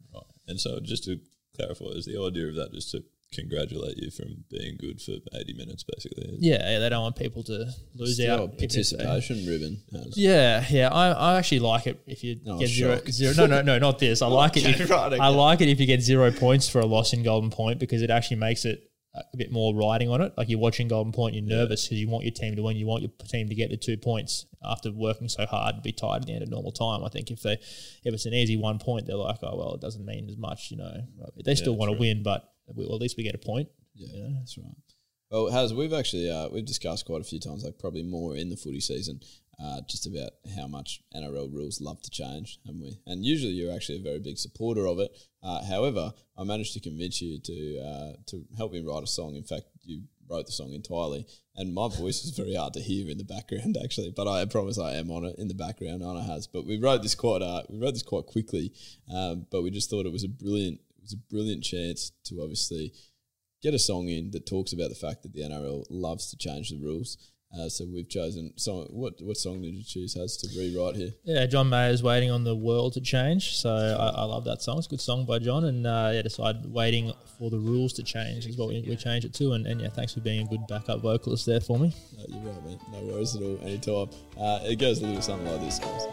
[0.50, 1.20] And so just to
[1.56, 5.54] clarify, is the idea of that just to congratulate you from being good for 80
[5.54, 6.38] minutes, basically?
[6.40, 8.40] Yeah, yeah, they don't want people to lose Still out.
[8.40, 9.82] a if it's a- participation ribbon.
[9.94, 10.18] Has.
[10.18, 13.00] Yeah, yeah, I, I actually like it if you Oh, get zero,
[13.38, 14.22] No, no, no, not this.
[14.24, 14.66] I like it.
[14.82, 15.22] If, right, okay.
[15.22, 18.02] I like it if you get zero points for a loss in Golden Point because
[18.02, 20.34] it actually makes it a bit more riding on it.
[20.38, 22.78] Like you're watching Golden Point, you're nervous because you want your team to win.
[22.78, 25.92] You want your team to get the two points after working so hard to be
[25.92, 27.04] tied at the end of normal time.
[27.04, 29.82] I think if they if it's an easy one point, they're like, oh well, it
[29.82, 30.70] doesn't mean as much.
[30.72, 31.02] You know,
[31.44, 33.70] they still want to win, but well, at least we get a point.
[33.96, 34.76] Yeah, that's right.
[35.32, 38.50] Well, has we've actually uh, we've discussed quite a few times, like probably more in
[38.50, 39.22] the footy season,
[39.62, 43.00] uh, just about how much NRL rules love to change, haven't we?
[43.06, 45.12] And usually you're actually a very big supporter of it.
[45.44, 49.36] Uh, however, I managed to convince you to uh, to help me write a song.
[49.36, 53.10] In fact, you wrote the song entirely, and my voice is very hard to hear
[53.10, 54.12] in the background actually.
[54.16, 56.04] But I promise I am on it in the background.
[56.04, 58.72] Anna has, but we wrote this quite uh, we wrote this quite quickly,
[59.14, 62.42] um, but we just thought it was a brilliant it was a brilliant chance to
[62.42, 62.94] obviously
[63.62, 66.70] get a song in that talks about the fact that the NRL loves to change
[66.70, 67.18] the rules.
[67.52, 68.86] Uh, so we've chosen song.
[68.92, 70.14] What what song did you choose?
[70.14, 71.14] Has to rewrite here.
[71.24, 73.56] Yeah, John Mayer's waiting on the world to change.
[73.56, 74.78] So I, I love that song.
[74.78, 75.66] It's a good song by John.
[75.66, 79.26] And uh, yeah, decided waiting for the rules to change is what we, we change
[79.26, 79.54] it to.
[79.54, 81.92] And, and yeah, thanks for being a good backup vocalist there for me.
[82.20, 82.80] Uh, you're right, man.
[82.92, 83.60] No worries at all.
[83.64, 84.10] Anytime.
[84.40, 86.06] Uh, it goes a little something like this, guys.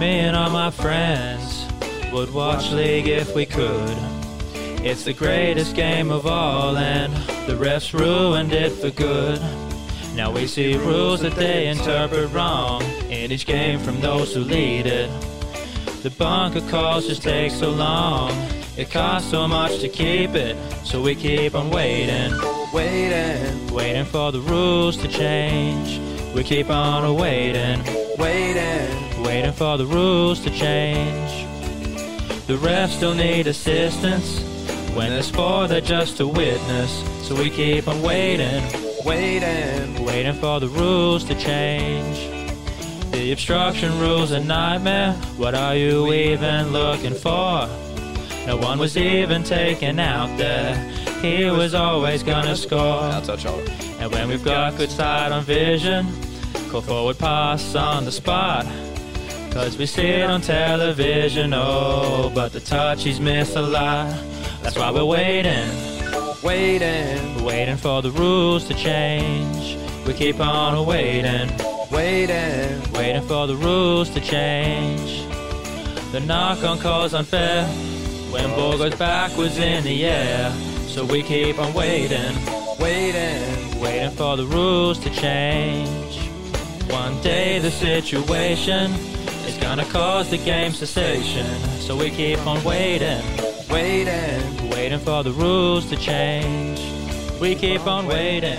[0.00, 1.64] Me and all my friends
[2.12, 4.15] would watch league if we could.
[4.88, 7.12] It's the greatest game of all, and
[7.48, 9.40] the refs ruined it for good.
[10.14, 14.86] Now we see rules that they interpret wrong in each game from those who lead
[14.86, 15.10] it.
[16.04, 18.30] The bunker calls just take so long.
[18.76, 22.32] It costs so much to keep it, so we keep on waiting,
[22.72, 25.98] waiting, waiting for the rules to change.
[26.32, 27.82] We keep on waiting,
[28.18, 31.44] waiting, waiting for the rules to change.
[32.46, 34.45] The refs still need assistance.
[34.96, 37.04] When there's four, they're just a witness.
[37.28, 38.62] So we keep on waiting,
[39.04, 42.16] waiting, waiting for the rules to change.
[43.12, 45.12] The obstruction rule's a nightmare.
[45.36, 47.68] What are you even looking for?
[48.46, 50.74] No one was even taken out there.
[51.20, 53.02] He was always gonna score.
[54.00, 56.06] And when we've got good sight on vision,
[56.70, 58.64] call forward pass on the spot.
[59.50, 64.35] Cause we see it on television, oh, but the touchies miss a lot.
[64.66, 65.68] That's why we're waiting,
[66.42, 69.78] waiting, waiting for the rules to change.
[70.04, 71.52] We keep on waiting,
[71.92, 75.22] waiting, waiting for the rules to change.
[76.10, 77.64] The knock on calls unfair
[78.32, 80.50] when ball goes backwards in the air.
[80.88, 82.34] So we keep on waiting,
[82.80, 86.18] waiting, waiting for the rules to change.
[86.90, 88.90] One day the situation
[89.46, 91.46] is gonna cause the game cessation.
[91.78, 93.22] So we keep on waiting,
[93.70, 96.80] waiting, waiting for the rules to change.
[97.40, 98.58] We keep on waiting,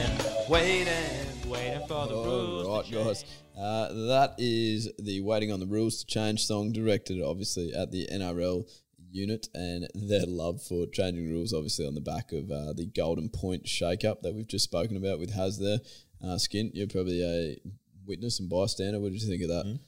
[0.50, 3.26] waiting, waiting for the rules All right, guys.
[3.58, 8.08] Uh, that is the Waiting on the Rules to Change song, directed obviously at the
[8.12, 8.70] NRL
[9.10, 13.30] unit and their love for changing rules, obviously on the back of uh, the Golden
[13.30, 15.80] Point shake-up that we've just spoken about with Has there.
[16.24, 17.58] Uh, Skin, you're probably a
[18.06, 19.00] witness and bystander.
[19.00, 19.80] What did you think of that?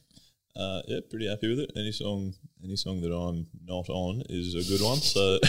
[0.60, 1.72] Uh, yeah, pretty happy with it.
[1.78, 2.34] Any song,
[2.64, 4.98] any song that I'm not on is a good one.
[4.98, 5.40] So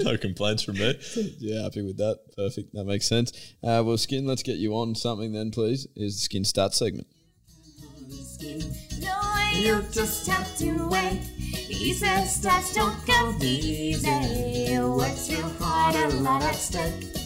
[0.00, 0.98] no complaints from me.
[1.38, 2.18] Yeah, happy with that.
[2.36, 2.74] Perfect.
[2.74, 3.32] That makes sense.
[3.62, 5.86] Uh, well, Skin, let's get you on something then, please.
[5.96, 7.06] Is the Skin Stats segment.
[9.00, 11.20] No, you just have to wait.
[11.38, 14.78] He says stats don't come easy.
[14.78, 17.19] Works real hard, a lot at stake.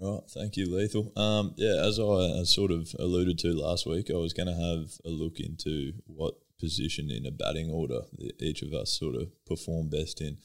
[0.00, 1.12] Right, thank you, Lethal.
[1.14, 4.98] Um, yeah, as I sort of alluded to last week, I was going to have
[5.04, 8.02] a look into what position in a batting order
[8.38, 10.38] each of us sort of perform best in.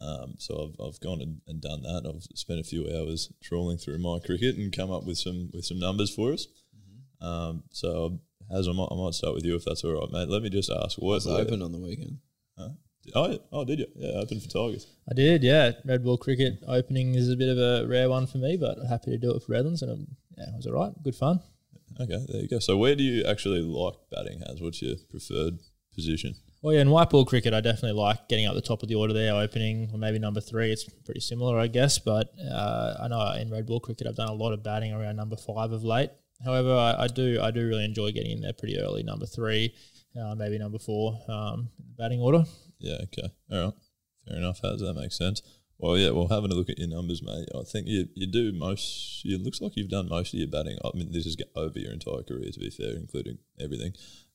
[0.00, 2.04] Um, so I've, I've gone and, and done that.
[2.06, 5.78] I've spent a few hours trawling through MyCricket and come up with some with some
[5.78, 6.46] numbers for us.
[7.20, 10.28] Um, so as I might, I might start with you if that's all right, mate.
[10.28, 12.18] Let me just ask, what Was open on the weekend.
[13.14, 13.38] Oh, yeah.
[13.52, 13.86] oh, did you?
[13.96, 14.86] Yeah, open for Tigers.
[15.10, 15.72] I did, yeah.
[15.84, 19.10] Red ball cricket opening is a bit of a rare one for me, but happy
[19.10, 20.06] to do it for Redlands, and um,
[20.36, 20.92] yeah, it was all right.
[21.02, 21.40] Good fun.
[22.00, 22.58] Okay, there you go.
[22.58, 24.42] So where do you actually like batting?
[24.46, 25.58] As what's your preferred
[25.94, 26.34] position?
[26.62, 28.96] Well, yeah, in white ball cricket, I definitely like getting up the top of the
[28.96, 30.72] order there, opening, or maybe number three.
[30.72, 31.98] It's pretty similar, I guess.
[31.98, 35.16] But uh, I know in red ball cricket, I've done a lot of batting around
[35.16, 36.10] number five of late.
[36.44, 39.74] However, I, I do I do really enjoy getting in there pretty early, number three,
[40.20, 42.44] uh, maybe number four, um, batting order.
[42.78, 43.28] Yeah, okay.
[43.50, 43.74] All right.
[44.26, 44.60] Fair enough.
[44.62, 45.42] How does that make sense?
[45.78, 48.52] Well, yeah, well, having a look at your numbers, mate, I think you, you do
[48.52, 50.76] most, it looks like you've done most of your batting.
[50.84, 53.92] I mean, this is over your entire career, to be fair, including everything.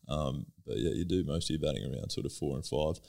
[0.08, 3.02] Um, but yeah, you do most of your batting around sort of four and five,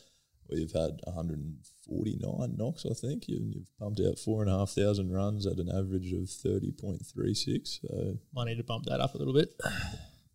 [0.46, 3.28] where you've had 149 knocks, I think.
[3.28, 7.80] You, you've pumped out four and a half thousand runs at an average of 30.36.
[7.82, 9.54] So, Might need to bump that up a little bit.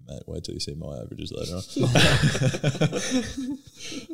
[0.09, 1.61] Mate, wait till you see my averages later on.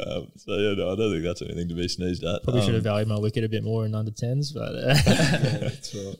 [0.08, 2.44] um, so yeah, no, I don't think that's anything to be sneezed at.
[2.44, 4.94] Probably should Um, have valued my wicket a bit more in under tens, but uh,
[5.04, 6.18] That's right.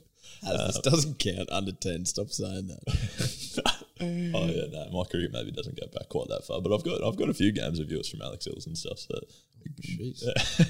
[0.68, 2.06] this doesn't count under 10.
[2.06, 3.74] Stop saying that.
[4.02, 7.04] oh yeah, no, my career maybe doesn't go back quite that far, but I've got
[7.04, 9.00] I've got a few games of yours from Alex Hills and stuff.
[9.00, 9.20] So,
[9.82, 10.24] Jeez.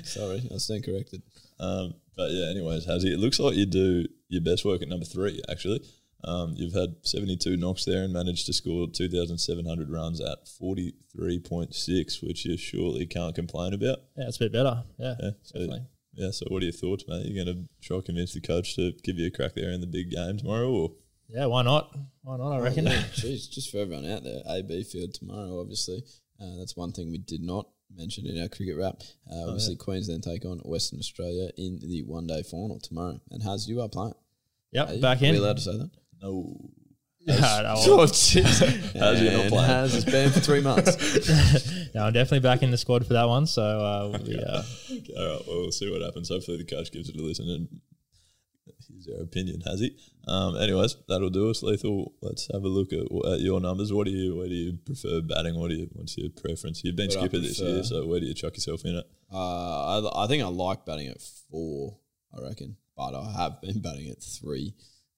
[0.05, 1.21] Sorry, I stand corrected.
[1.59, 5.05] um, but yeah, anyways, Hazzy, it looks like you do your best work at number
[5.05, 5.41] three.
[5.49, 5.81] Actually,
[6.27, 9.89] um, you've had seventy two knocks there and managed to score two thousand seven hundred
[9.89, 13.99] runs at forty three point six, which you surely can't complain about.
[14.17, 14.83] yeah, it's a bit better.
[14.97, 15.85] Yeah, Yeah, so, definitely.
[16.13, 16.31] yeah.
[16.31, 17.25] So, what are your thoughts, mate?
[17.25, 19.81] You're going to try and convince the coach to give you a crack there in
[19.81, 20.91] the big game tomorrow, or
[21.29, 21.95] Yeah, why not?
[22.23, 22.51] Why not?
[22.53, 22.87] I reckon.
[22.87, 23.03] Oh, yeah.
[23.13, 26.03] Jeez, just for everyone out there, AB field tomorrow, obviously.
[26.41, 29.01] Uh, that's one thing we did not mention in our cricket wrap.
[29.31, 33.21] Uh, Oh, obviously, Queensland take on Western Australia in the one day final tomorrow.
[33.31, 34.15] And Has you are playing.
[34.71, 35.01] Yep, Are you?
[35.01, 35.31] back Are in.
[35.33, 35.91] we allowed to say that?
[36.21, 36.69] No?
[37.27, 38.59] Yeah, no, Oh, jeez.
[38.99, 39.65] How's you not And playing?
[39.65, 40.95] Has is banned for three months.
[41.95, 43.47] no, I'm definitely back in the squad for that one.
[43.47, 46.29] So uh, we'll be, uh, All right, well, we'll see what happens.
[46.29, 47.67] Hopefully, the coach gives it a listen and
[49.05, 49.95] is our opinion, has he?
[50.27, 51.63] Um, anyways, that'll do us.
[51.63, 52.13] Lethal.
[52.21, 53.93] Let's have a look at, at your numbers.
[53.93, 55.59] What do you where do you prefer batting?
[55.59, 56.83] What do you what's your preference?
[56.83, 59.05] You've been What I skipper this year, so where do you chuck yourself in at?
[59.31, 61.97] Uh, I, I think I like batting at four.
[62.37, 64.73] I reckon, but I have been batting at three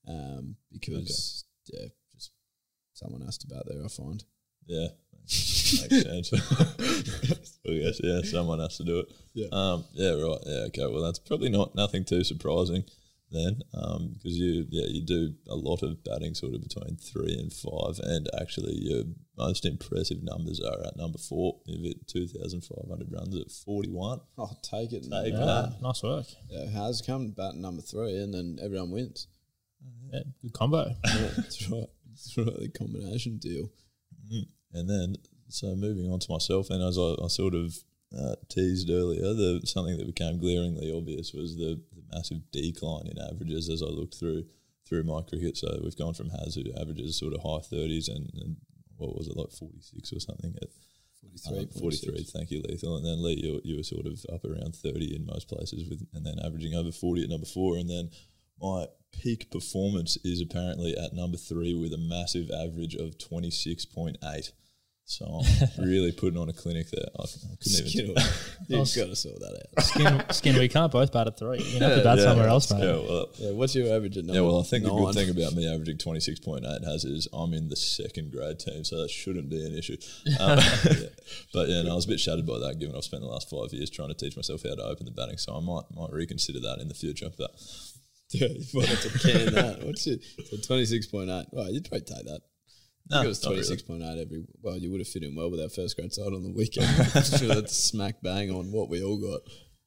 [0.08, 2.32] um, because yeah, just
[2.94, 3.86] someone asked about bat there.
[3.86, 4.24] I find.
[4.66, 4.88] Yeah,
[5.24, 6.34] makes sense.
[7.68, 9.08] I guess yeah, someone has to do it.
[9.34, 9.48] Yeah.
[9.52, 10.40] Um, yeah, right.
[10.46, 10.86] Yeah, okay.
[10.88, 12.84] Well, that's probably not nothing too surprising
[13.30, 17.52] then, because you yeah you do a lot of batting sort of between three and
[17.52, 19.04] five, and actually your
[19.38, 21.60] most impressive numbers are at number four.
[21.66, 24.22] You've hit two thousand five hundred runs at forty one.
[24.38, 25.04] Oh, take it.
[25.04, 25.76] Take Yeah, that.
[25.82, 26.26] nice work.
[26.50, 29.28] Yeah, has come bat number three, and then everyone wins.
[30.12, 30.96] Yeah, good combo.
[31.06, 31.90] Yeah, that's right.
[32.10, 32.60] That's right.
[32.60, 33.70] The combination deal.
[34.74, 35.16] And then,
[35.50, 37.78] so moving on to myself, and as I, I sort of
[38.18, 43.18] uh, teased earlier, the something that became glaringly obvious was the, the massive decline in
[43.20, 44.46] averages as I looked through
[44.88, 45.58] through my cricket.
[45.58, 48.58] So we've gone from Haz, who averages sort of high thirties, and, and
[48.98, 50.70] what was it like forty six or something at
[51.46, 52.24] 43, um, 43.
[52.24, 52.98] Thank you, Lethal.
[52.98, 56.06] And then Lee, you, you were sort of up around 30 in most places, with
[56.14, 57.78] and then averaging over 40 at number four.
[57.78, 58.10] And then
[58.62, 64.52] my peak performance is apparently at number three with a massive average of 26.8.
[65.10, 67.06] So I'm really putting on a clinic there.
[67.18, 68.16] I, I couldn't even.
[68.68, 69.84] You've got to sort that out.
[69.86, 71.60] Skin, skin, we can't both bat at three.
[71.60, 72.84] You have to bat somewhere else, mate.
[72.84, 75.30] Yeah, well, Yeah, what's your average at number yeah, well, I think the good thing
[75.30, 79.50] about me averaging 26.8 has is I'm in the second grade team, so that shouldn't
[79.50, 79.98] be an issue.
[80.40, 80.60] Um,
[81.54, 83.50] but yeah, no, I was a bit shattered by that, given I've spent the last
[83.50, 86.12] five years trying to teach myself how to open the batting, so I might might
[86.12, 87.32] reconsider that in the future.
[87.36, 87.52] But
[88.32, 89.86] Yeah, you might have to can that.
[89.86, 90.22] What's it?
[90.50, 91.46] So twenty six point eight.
[91.52, 92.42] Well, you'd probably take that.
[93.10, 94.44] No, it was twenty six point eight every.
[94.62, 96.88] Well, you would have fit in well with our first grade side on the weekend.
[97.26, 99.42] Sure that's smack bang on what we all got.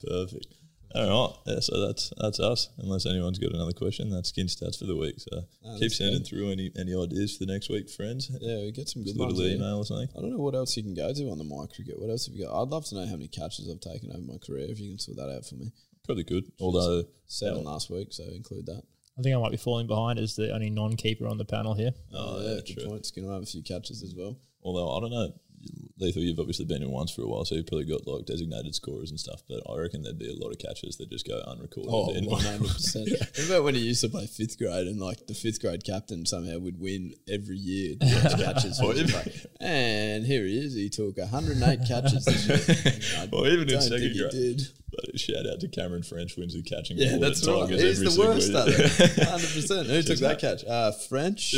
[0.07, 0.47] perfect.
[0.93, 2.68] All right, yeah, so that's that's us.
[2.78, 5.16] Unless anyone's got another question, that's skin stats for the week.
[5.20, 6.26] So No, keep sending good.
[6.26, 8.28] through any any ideas for the next week, friends.
[8.41, 9.47] Yeah, we get some good Just little ones.
[9.47, 9.57] here.
[9.57, 10.09] email or something.
[10.16, 11.97] I don't know what else you can go to on the MyCricket.
[12.01, 12.61] What else have you got?
[12.61, 14.66] I'd love to know how many catches I've taken over my career.
[14.68, 15.70] If you can sort that out for me.
[16.05, 16.51] Probably good.
[16.61, 18.82] Although Seven last week, so include that.
[19.18, 21.92] I think I might be falling behind as the only non-keeper on the panel here.
[22.12, 22.86] Oh, oh yeah, yeah, good true.
[22.88, 23.07] point.
[23.07, 24.38] Skinner have a few catches as well.
[24.62, 25.32] Although I don't know,
[25.98, 28.74] Lethal, you've obviously been in once for a while, so you've probably got like designated
[28.74, 29.42] scorers and stuff.
[29.48, 31.92] But I reckon there'd be a lot of catches that just go unrecorded.
[31.92, 33.38] Oh, in 100%.
[33.38, 36.59] Remember when he used to play fifth grade and like the fifth grade captain somehow
[36.59, 38.07] would win every year the
[38.44, 38.80] catches?
[38.80, 40.74] Or It was like, and here he is.
[40.74, 42.98] He took 108 catches this year.
[43.18, 44.62] I Or even in second think he grade.
[44.93, 47.68] But shout out to Cameron French wins the catching Yeah, that's at right.
[47.70, 48.74] He's the worst at it.
[48.76, 49.86] 100%.
[49.86, 50.64] Who took that catch?
[50.64, 51.55] Uh, French.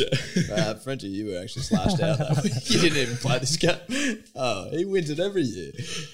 [0.53, 2.53] Uh, Frenchie, you were actually slashed out that week.
[2.73, 4.23] You didn't even play this game.
[4.35, 5.73] Oh, he wins it every year.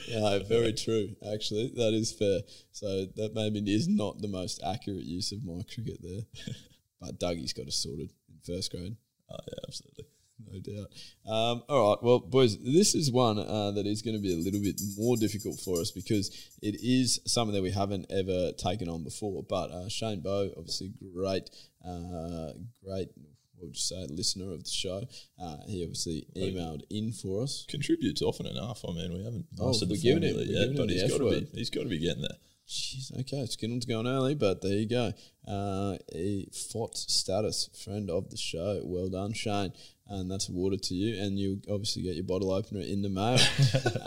[0.09, 1.17] Yeah, very true.
[1.33, 2.41] Actually, that is fair.
[2.73, 6.23] So that maybe is not the most accurate use of my cricket there.
[7.01, 8.97] But Dougie's got us sorted in first grade.
[9.31, 10.07] Oh, yeah, absolutely.
[10.53, 10.87] No doubt.
[11.27, 12.03] Um, all right.
[12.03, 15.17] Well, boys, this is one uh, that is going to be a little bit more
[15.17, 16.29] difficult for us because
[16.63, 19.43] it is something that we haven't ever taken on before.
[19.43, 21.51] But uh, Shane Bow, obviously great,
[21.85, 22.53] uh,
[22.85, 23.09] great,
[23.57, 25.03] what would you say, listener of the show.
[25.43, 27.67] Uh, he obviously emailed in for us.
[27.69, 28.85] Contributes often enough.
[28.89, 31.31] I mean, we haven't Oh, mastered we're the formula him- yet, but he's got to
[31.31, 32.39] be he's got to be getting there.
[32.69, 35.15] Jeez, okay, Skinnell's going early, but there you go.
[35.47, 38.83] Uh, a FOT status, friend of the show.
[38.85, 39.73] Well done, Shane.
[40.11, 41.23] And that's awarded to you.
[41.23, 43.39] And you obviously get your bottle opener in the mail.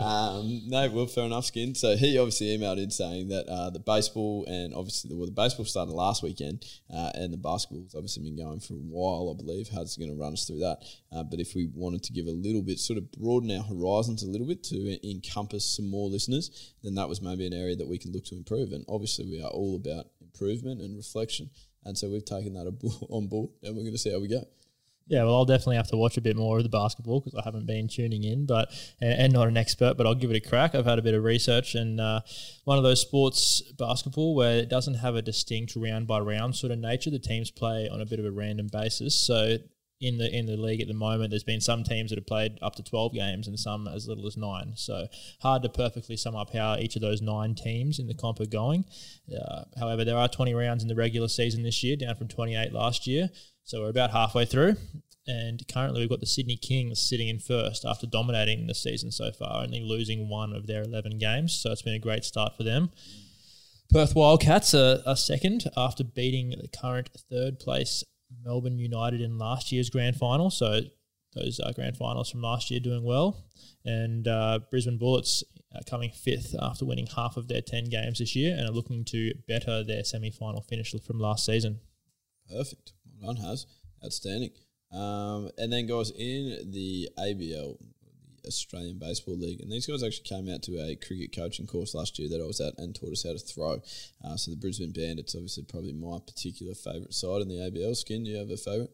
[0.00, 1.74] um, no, well, fair enough, Skin.
[1.74, 5.64] So he obviously emailed in saying that uh, the baseball and obviously, well, the baseball
[5.64, 9.68] started last weekend uh, and the basketball's obviously been going for a while, I believe.
[9.68, 10.78] How's it going to run us through that?
[11.12, 14.22] Uh, but if we wanted to give a little bit, sort of broaden our horizons
[14.22, 17.88] a little bit to encompass some more listeners, then that was maybe an area that
[17.88, 18.72] we could look to improve.
[18.72, 21.50] And obviously, we are all about improvement and reflection.
[21.84, 22.66] And so we've taken that
[23.08, 24.44] on board and we're going to see how we go.
[25.06, 27.42] Yeah, well, I'll definitely have to watch a bit more of the basketball because I
[27.44, 30.48] haven't been tuning in, but and, and not an expert, but I'll give it a
[30.48, 30.74] crack.
[30.74, 32.20] I've had a bit of research, and uh,
[32.64, 36.72] one of those sports basketball where it doesn't have a distinct round by round sort
[36.72, 37.10] of nature.
[37.10, 39.58] The teams play on a bit of a random basis, so.
[40.04, 42.58] In the in the league at the moment, there's been some teams that have played
[42.60, 44.72] up to 12 games and some as little as nine.
[44.74, 45.06] So
[45.40, 48.46] hard to perfectly sum up how each of those nine teams in the comp are
[48.46, 48.84] going.
[49.32, 52.72] Uh, however, there are 20 rounds in the regular season this year, down from 28
[52.72, 53.30] last year.
[53.64, 54.76] So we're about halfway through.
[55.26, 59.30] And currently, we've got the Sydney Kings sitting in first after dominating the season so
[59.30, 61.54] far, only losing one of their 11 games.
[61.54, 62.90] So it's been a great start for them.
[63.90, 68.02] Perth Wildcats are, are second after beating the current third place
[68.44, 70.50] Melbourne United in last year's grand final.
[70.50, 70.80] So
[71.34, 73.44] those uh, grand finals from last year doing well.
[73.84, 75.44] And uh, Brisbane Bullets
[75.74, 79.04] uh, coming fifth after winning half of their 10 games this year and are looking
[79.06, 81.80] to better their semi final finish from last season.
[82.50, 82.92] Perfect.
[83.22, 83.66] Done, Has.
[84.04, 84.50] Outstanding.
[84.92, 87.78] Um, and then, guys, in the ABL,
[88.42, 91.94] the Australian Baseball League, and these guys actually came out to a cricket coaching course
[91.94, 93.82] last year that I was at and taught us how to throw.
[94.24, 97.96] Uh, so the Brisbane Bandits, obviously, probably my particular favourite side in the ABL.
[97.96, 98.90] Skin, do you have a favourite?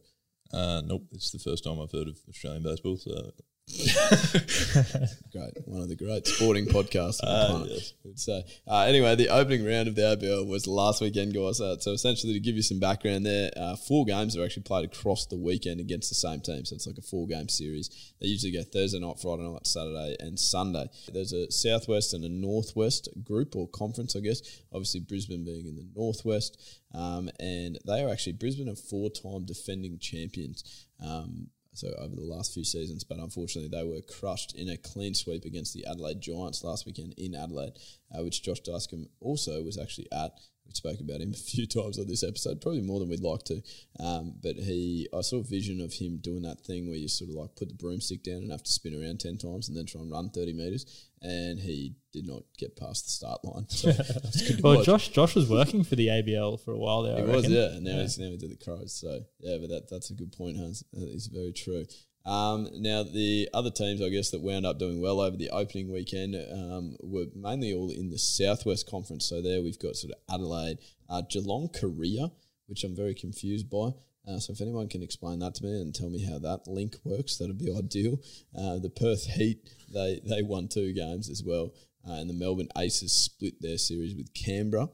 [0.52, 2.96] Uh, nope, it's the first time I've heard of Australian baseball.
[2.96, 3.32] So
[5.32, 7.20] Great, one of the great sporting podcasts.
[7.20, 7.92] Planet, yes.
[8.14, 8.42] Say.
[8.66, 11.60] Uh, anyway, the opening round of the ABL was last weekend, guys.
[11.60, 14.86] Uh, so essentially, to give you some background there, uh, four games are actually played
[14.86, 16.64] across the weekend against the same team.
[16.64, 18.14] So it's like a four-game series.
[18.20, 20.88] They usually go Thursday night, Friday night, Saturday, and Sunday.
[21.12, 24.40] There's a southwest and a northwest group or conference, I guess.
[24.72, 29.98] Obviously, Brisbane being in the northwest, um, and they are actually Brisbane are four-time defending
[29.98, 30.86] champions.
[31.04, 31.48] Um,
[31.78, 35.44] so over the last few seasons, but unfortunately they were crushed in a clean sweep
[35.44, 37.78] against the Adelaide Giants last weekend in Adelaide,
[38.12, 40.32] uh, which Josh Dascombe also was actually at.
[40.68, 43.44] We spoke about him a few times on this episode, probably more than we'd like
[43.44, 43.62] to.
[43.98, 47.30] Um, but he, I saw a vision of him doing that thing where you sort
[47.30, 49.86] of like put the broomstick down and have to spin around ten times and then
[49.86, 53.66] try and run thirty meters, and he did not get past the start line.
[53.78, 54.86] So it's good to well, watch.
[54.86, 57.16] Josh Josh was working for the ABL for a while there.
[57.16, 57.66] He was, yeah.
[57.66, 58.92] And now he's now he's at the Crows.
[58.92, 60.84] So yeah, but that that's a good point, Hans.
[60.92, 61.86] That is very true.
[62.28, 65.90] Um, now the other teams, I guess, that wound up doing well over the opening
[65.90, 69.24] weekend um, were mainly all in the Southwest Conference.
[69.24, 72.30] So there we've got sort of Adelaide, uh, Geelong, Korea,
[72.66, 73.92] which I'm very confused by.
[74.28, 76.96] Uh, so if anyone can explain that to me and tell me how that link
[77.02, 78.20] works, that'd be ideal.
[78.54, 81.72] Uh, the Perth Heat, they they won two games as well,
[82.06, 84.88] uh, and the Melbourne Aces split their series with Canberra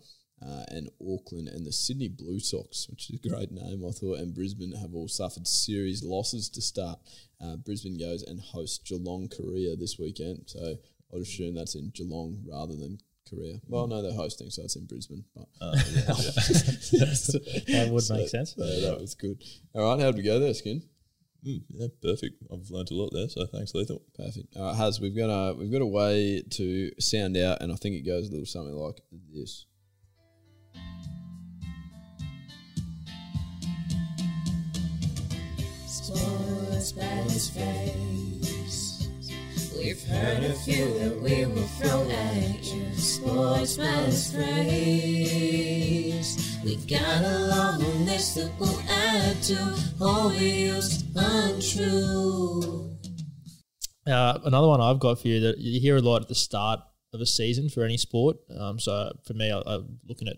[0.47, 4.19] uh, and Auckland and the Sydney Blue Sox, which is a great name, I thought,
[4.19, 6.99] and Brisbane have all suffered series losses to start.
[7.41, 10.77] Uh, Brisbane goes and hosts Geelong Korea this weekend, so
[11.15, 13.61] I'd assume that's in Geelong rather than Korea.
[13.69, 15.25] Well, no, they're hosting, so it's in Brisbane.
[15.35, 15.79] But That
[17.91, 18.55] would make sense.
[18.57, 19.43] Yeah, that was good.
[19.75, 20.83] All right, how'd we go there, Skin?
[21.47, 22.43] Mm, yeah, perfect.
[22.53, 24.03] I've learned a lot there, so thanks, Lethal.
[24.15, 24.57] Perfect.
[24.57, 27.77] All right, Haz, we've got a we've got a way to sound out, and I
[27.77, 29.01] think it goes a little something like
[29.33, 29.67] this.
[36.05, 39.09] Sports by his face.
[39.75, 42.95] We've heard a few that we will throw at you.
[42.95, 45.49] Sports by his face.
[46.63, 52.99] We got a long list that we'll add to all we used untrue.
[54.07, 56.81] Uh, another one I've got for you that you hear a lot at the start
[57.15, 58.37] of a season for any sport.
[58.55, 60.37] Um, so for me, I, I'm looking at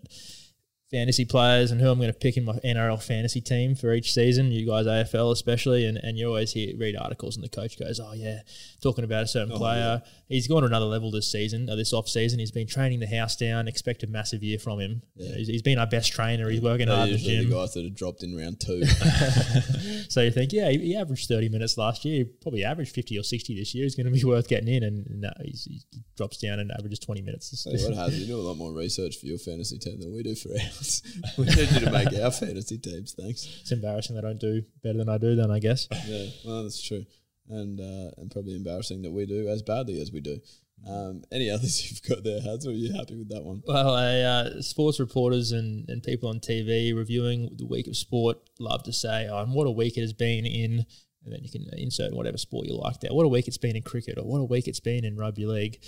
[0.89, 4.13] fantasy players and who I'm going to pick in my NRL fantasy team for each
[4.13, 4.51] season.
[4.51, 7.99] You guys, AFL especially, and, and you always hear read articles and the coach goes,
[7.99, 8.39] "Oh yeah,
[8.81, 10.01] talking about a certain Oh, player.
[10.29, 12.39] He's gone to another level this season, uh, this off season.
[12.39, 13.67] He's been training the house down.
[13.67, 15.01] Expect a massive year from him.
[15.15, 16.49] You know, he's, he's been our best trainer.
[16.49, 17.49] He's working They're hard in the usually gym.
[17.49, 18.83] the guys that have dropped in round two.
[20.09, 22.19] So you think, yeah, he, he averaged 30 minutes last year.
[22.19, 23.83] He probably averaged 50 or 60 this year.
[23.83, 24.83] He's going to be worth getting in.
[24.83, 25.81] And, no, he's, he
[26.15, 27.49] drops down and averages 20 minutes.
[27.51, 30.13] This, Tell what, Haz, you do a lot more research for your fantasy team than
[30.13, 30.76] we do for ours.
[31.37, 33.13] we need you to make our fantasy teams.
[33.13, 33.47] Thanks.
[33.61, 35.87] it's embarrassing they don't do better than I do, then I guess.
[36.05, 37.05] Yeah, well, that's true,
[37.49, 40.39] and uh, and probably embarrassing that we do as badly as we do.
[40.85, 42.65] Um, any others you've got there, Haz?
[42.65, 43.63] Or are you happy with that one?
[43.65, 48.37] Well, uh, uh, sports reporters and, and people on TV reviewing the week of sport
[48.59, 50.85] love to say, oh, and what a week it has been in,
[51.25, 53.13] and then you can insert whatever sport you like there.
[53.13, 55.45] What a week it's been in cricket, or what a week it's been in rugby
[55.45, 55.79] league.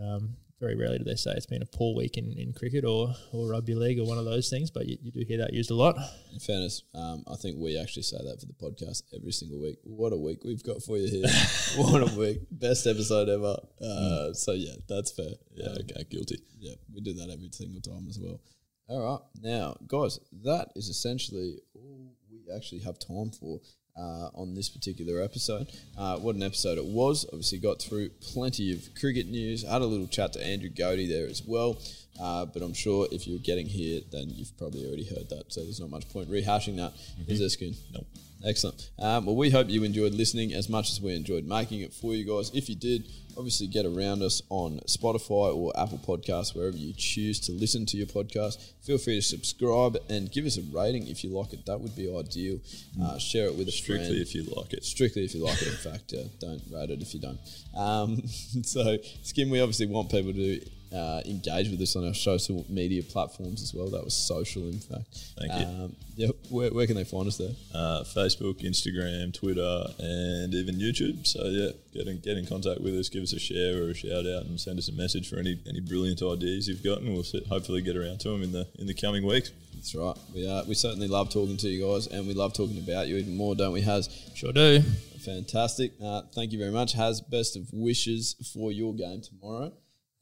[0.00, 3.14] Um, very rarely do they say it's been a poor week in, in cricket or,
[3.32, 5.70] or rugby league or one of those things, but you, you do hear that used
[5.70, 5.96] a lot.
[6.32, 9.78] In fairness, um, I think we actually say that for the podcast every single week.
[9.84, 11.28] What a week we've got for you here!
[11.76, 12.40] what a week!
[12.50, 13.56] Best episode ever.
[13.80, 15.30] Uh, so yeah, that's fair.
[15.54, 16.38] Yeah, okay, guilty.
[16.58, 18.40] Yeah, we do that every single time as well.
[18.88, 23.60] All right, now guys, that is essentially all we actually have time for.
[23.98, 27.24] Uh, on this particular episode, uh, what an episode it was!
[27.32, 29.64] Obviously, got through plenty of cricket news.
[29.64, 31.78] I Had a little chat to Andrew Godey there as well.
[32.20, 35.52] Uh, but I'm sure if you're getting here, then you've probably already heard that.
[35.52, 36.92] So there's not much point rehashing that.
[37.26, 37.74] Is there, Skin?
[37.92, 38.06] Nope.
[38.44, 38.90] Excellent.
[38.98, 42.14] Um, well, we hope you enjoyed listening as much as we enjoyed making it for
[42.14, 42.50] you guys.
[42.54, 43.04] If you did,
[43.36, 47.96] obviously get around us on Spotify or Apple Podcasts, wherever you choose to listen to
[47.96, 48.58] your podcast.
[48.82, 51.66] Feel free to subscribe and give us a rating if you like it.
[51.66, 52.60] That would be ideal.
[53.02, 54.20] Uh, share it with a Strictly friend.
[54.22, 54.84] if you like it.
[54.84, 56.12] Strictly if you like it, in fact.
[56.12, 57.38] Yeah, don't rate it if you don't.
[57.76, 58.26] Um,
[58.62, 60.60] so, Skim, we obviously want people to
[60.92, 63.90] uh, engage with us on our social media platforms as well.
[63.90, 65.06] That was social, in fact.
[65.38, 65.66] Thank you.
[65.66, 67.52] Um, yeah, where, where can they find us there?
[67.74, 71.26] Uh, Facebook, Instagram, Twitter, and even YouTube.
[71.26, 73.94] So yeah, get in, get in contact with us, give us a share or a
[73.94, 77.12] shout out, and send us a message for any any brilliant ideas you've got, and
[77.12, 79.52] we'll sit, hopefully get around to them in the in the coming weeks.
[79.74, 80.16] That's right.
[80.34, 83.16] We uh, we certainly love talking to you guys, and we love talking about you
[83.16, 84.08] even more, don't we, Has?
[84.34, 84.82] Sure do.
[85.24, 85.92] Fantastic.
[86.02, 87.20] Uh, thank you very much, Has.
[87.20, 89.72] Best of wishes for your game tomorrow.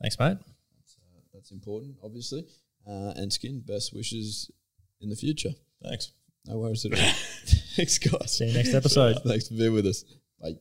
[0.01, 0.56] Thanks, mate.
[1.37, 2.47] That's important, obviously.
[2.89, 4.51] Uh, and Skin, best wishes
[5.03, 5.51] in the future.
[5.83, 6.13] Thanks.
[6.47, 6.99] No worries at all.
[7.77, 8.39] Thanks, guys.
[8.39, 9.19] See you next episode.
[9.23, 10.03] Thanks for being with us.
[10.41, 10.57] Bye.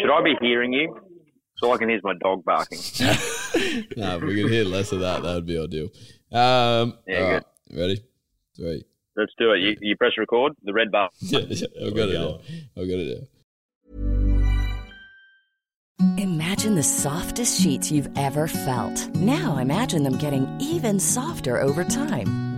[0.00, 0.96] Should I be hearing you?
[1.56, 2.78] So I can hear my dog barking.
[3.96, 5.88] no, if we could hear less of that, that would be ideal.
[6.32, 7.44] Um, Yeah, all right.
[7.74, 8.04] Ready?
[8.56, 8.84] Three.
[9.16, 9.60] Let's do it.
[9.60, 11.10] You, you press record, the red button.
[11.20, 12.40] Yeah, yeah, I've got it now.
[12.76, 13.26] I've got it now.
[16.18, 19.08] Imagine the softest sheets you've ever felt.
[19.14, 22.41] Now imagine them getting even softer over time.